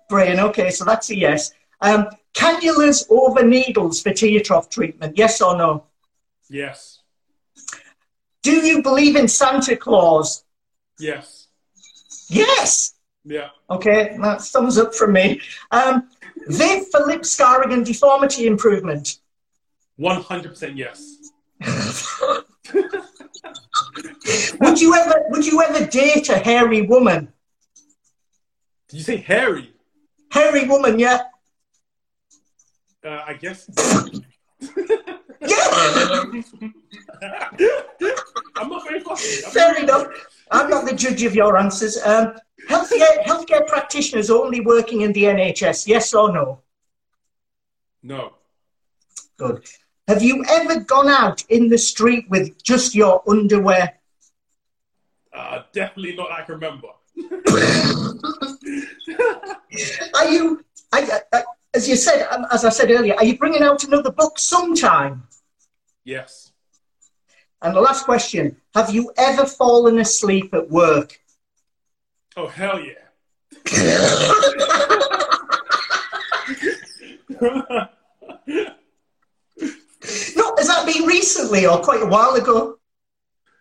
[0.08, 1.52] Brain, okay, so that's a yes.
[1.80, 5.84] Um, cannulas over needles for tear trough treatment, yes or no?
[6.48, 7.00] Yes.
[8.42, 10.44] Do you believe in Santa Claus?
[10.98, 11.48] Yes.
[12.30, 12.94] Yes!
[13.24, 13.48] Yeah.
[13.68, 15.40] Okay, that's thumbs up from me.
[15.70, 16.08] Um,
[16.46, 19.18] Viv for lip scarring and deformity improvement.
[19.98, 21.30] 100% yes.
[24.60, 27.32] Would you ever would you ever date a hairy woman?
[28.88, 29.72] Did you say hairy?
[30.30, 31.22] Hairy woman, yeah.
[33.04, 33.68] Uh, I guess.
[35.40, 35.56] Yeah.
[38.56, 39.42] I'm not very fussy.
[39.50, 40.06] Fair not- enough.
[40.50, 41.96] I'm not the judge of your answers.
[42.04, 42.34] Um,
[42.68, 46.60] healthcare healthcare practitioners only working in the NHS, yes or no?
[48.02, 48.34] No.
[49.36, 49.64] Good.
[50.08, 53.98] Have you ever gone out in the street with just your underwear?
[55.34, 56.88] Uh, definitely not I can remember.
[60.14, 61.44] Are you, I, I,
[61.74, 65.24] as you said, um, as I said earlier, are you bringing out another book sometime?
[66.04, 66.52] Yes.
[67.60, 71.20] And the last question Have you ever fallen asleep at work?
[72.34, 72.94] Oh, hell yeah.
[80.58, 82.78] Has that been recently or quite a while ago?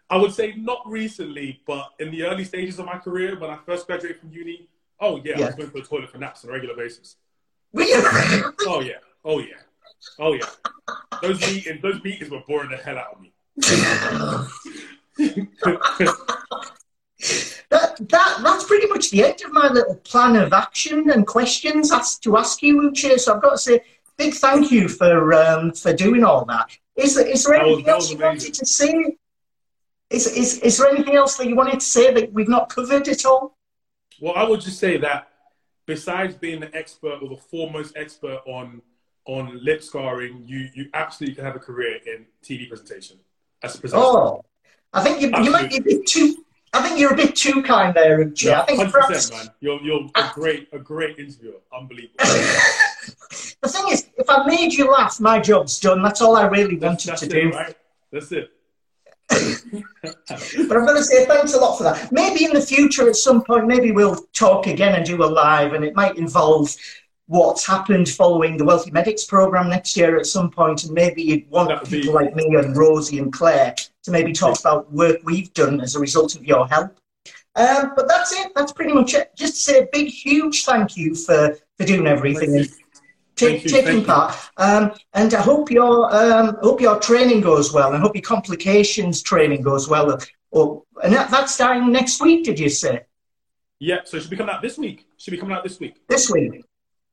[0.09, 3.57] I would say not recently, but in the early stages of my career, when I
[3.65, 4.67] first graduated from uni,
[4.99, 7.17] oh yeah, I was going to the toilet for naps on a regular basis.
[7.71, 8.01] Were you?
[8.65, 9.57] Oh yeah, oh yeah,
[10.17, 10.49] oh yeah.
[11.21, 13.31] Those meetings, those meetings were boring the hell out of me.
[17.69, 21.91] that, that, that's pretty much the end of my little plan of action and questions
[21.91, 23.19] asked to ask you, Uche.
[23.19, 23.81] So I've got to say,
[24.17, 26.69] big thank you for um, for doing all that.
[26.95, 28.27] Is there, is there That was- anything else you amazing.
[28.27, 29.17] wanted to say?
[30.09, 33.07] Is, is, is there anything else that you wanted to say that we've not covered
[33.09, 33.57] at all?
[34.21, 35.27] Well, I would just say that
[35.85, 38.81] besides being the expert or the foremost expert on
[39.25, 43.17] on lip scarring, you you absolutely can have a career in TV presentation
[43.61, 44.01] as a presenter.
[44.05, 44.45] Oh,
[44.93, 46.43] I think you, you might be a bit too.
[46.73, 48.43] I think you're a bit too kind there, Uche.
[48.43, 49.55] Yeah, I think hundred perhaps percent, man.
[49.59, 51.59] You're you're a great a great interviewer.
[51.77, 52.15] Unbelievable.
[53.61, 56.01] the thing is, if I made you laugh, my job's done.
[56.01, 57.49] That's all I really wanted that's to it, do.
[57.51, 57.75] right?
[58.11, 58.51] That's it.
[59.29, 62.11] But I'm going to say thanks a lot for that.
[62.11, 65.73] Maybe in the future, at some point, maybe we'll talk again and do a live,
[65.73, 66.73] and it might involve
[67.27, 71.49] what's happened following the Wealthy Medics program next year at some point, and maybe you'd
[71.49, 75.17] want would be- people like me and Rosie and Claire to maybe talk about work
[75.25, 76.97] we've done as a result of your help.
[77.55, 78.53] Um, but that's it.
[78.55, 79.35] That's pretty much it.
[79.35, 82.65] Just to say a big, huge thank you for, for doing everything.
[83.37, 84.35] Take, you, taking part.
[84.57, 88.23] Um, and I hope your um, hope your training goes well, and I hope your
[88.23, 90.19] complications training goes well.
[90.51, 92.45] Or and that, that's starting next week.
[92.45, 93.01] Did you say
[93.79, 95.07] Yeah, so it should be coming out this week.
[95.17, 95.95] Should be coming out this week.
[96.07, 96.63] this week?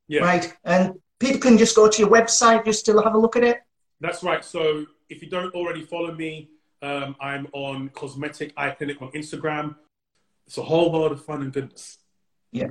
[0.08, 0.22] Yeah.
[0.22, 0.52] Right.
[0.64, 3.58] And people can just go to your website just to have a look at it.
[4.00, 4.44] That's right.
[4.44, 6.50] So if you don't already follow me,
[6.82, 9.76] um, I'm on Cosmetic Eye Clinic on Instagram.
[10.46, 11.98] It's a whole world of fun and goodness.
[12.52, 12.68] Yeah.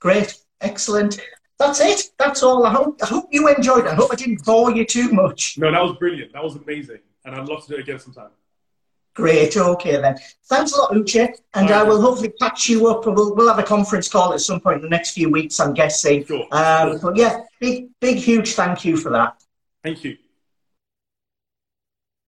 [0.00, 0.36] Great.
[0.60, 1.20] Excellent.
[1.58, 2.10] That's it.
[2.18, 2.66] That's all.
[2.66, 3.90] I hope, I hope you enjoyed it.
[3.90, 5.56] I hope I didn't bore you too much.
[5.56, 6.32] No, that was brilliant.
[6.32, 6.98] That was amazing.
[7.24, 8.30] And I'd love to do it again sometime.
[9.14, 9.56] Great.
[9.56, 10.18] Okay, then.
[10.46, 11.38] Thanks a lot, Uche.
[11.54, 13.06] And I will hopefully catch you up.
[13.06, 15.72] We'll, we'll have a conference call at some point in the next few weeks, I'm
[15.72, 16.26] guessing.
[16.26, 16.46] Sure.
[16.50, 19.40] Um, but yeah, big, big, huge thank you for that.
[19.84, 20.16] Thank you.